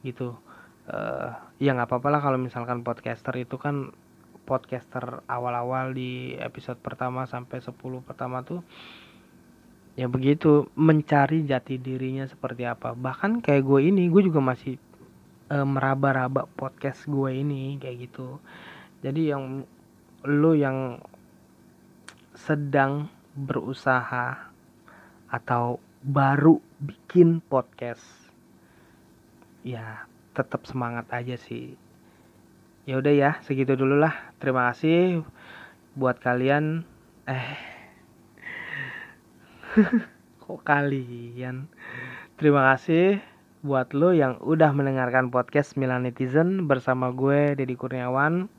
gitu. 0.00 0.32
Uh, 0.88 1.30
ya 1.60 1.76
nggak 1.76 1.92
apa-apa 1.92 2.08
lah 2.10 2.20
kalau 2.24 2.38
misalkan 2.40 2.80
podcaster 2.82 3.36
itu 3.38 3.60
kan 3.60 3.92
podcaster 4.48 5.22
awal-awal 5.30 5.94
di 5.94 6.34
episode 6.42 6.80
pertama 6.82 7.28
sampai 7.30 7.62
10 7.62 7.78
pertama 8.02 8.42
tuh 8.42 8.66
ya 9.92 10.08
begitu 10.08 10.72
mencari 10.72 11.44
jati 11.44 11.76
dirinya 11.76 12.24
seperti 12.24 12.64
apa. 12.64 12.96
Bahkan 12.96 13.44
kayak 13.44 13.64
gue 13.64 13.80
ini 13.92 14.08
gue 14.08 14.22
juga 14.24 14.40
masih 14.40 14.80
e, 15.52 15.56
meraba-raba 15.60 16.48
podcast 16.48 17.04
gue 17.04 17.30
ini 17.32 17.76
kayak 17.76 18.08
gitu. 18.08 18.40
Jadi 19.04 19.32
yang 19.34 19.68
lu 20.24 20.52
yang 20.56 21.02
sedang 22.32 23.12
berusaha 23.36 24.48
atau 25.28 25.80
baru 26.02 26.58
bikin 26.80 27.44
podcast 27.44 28.04
ya 29.62 30.08
tetap 30.32 30.64
semangat 30.64 31.04
aja 31.12 31.36
sih. 31.36 31.76
Ya 32.88 32.98
udah 32.98 33.14
ya 33.14 33.30
segitu 33.44 33.76
dulu 33.76 34.00
lah. 34.00 34.32
Terima 34.40 34.72
kasih 34.72 35.22
buat 35.94 36.18
kalian. 36.18 36.82
Eh 37.28 37.71
kok 40.44 40.60
kalian? 40.68 41.64
Terima 42.36 42.72
kasih 42.72 43.24
buat 43.64 43.96
lo 43.96 44.12
yang 44.12 44.36
udah 44.44 44.74
mendengarkan 44.76 45.32
podcast 45.32 45.80
Milan 45.80 46.04
Netizen 46.04 46.68
bersama 46.68 47.08
gue 47.08 47.56
Deddy 47.56 47.72
Kurniawan. 47.72 48.52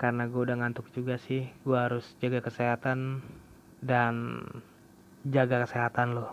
Karena 0.00 0.24
gue 0.24 0.40
udah 0.40 0.56
ngantuk 0.56 0.88
juga 0.96 1.20
sih 1.20 1.52
gue 1.68 1.76
harus 1.76 2.16
jaga 2.24 2.40
kesehatan 2.40 3.20
dan 3.84 4.40
jaga 5.28 5.68
kesehatan 5.68 6.16
lo 6.16 6.32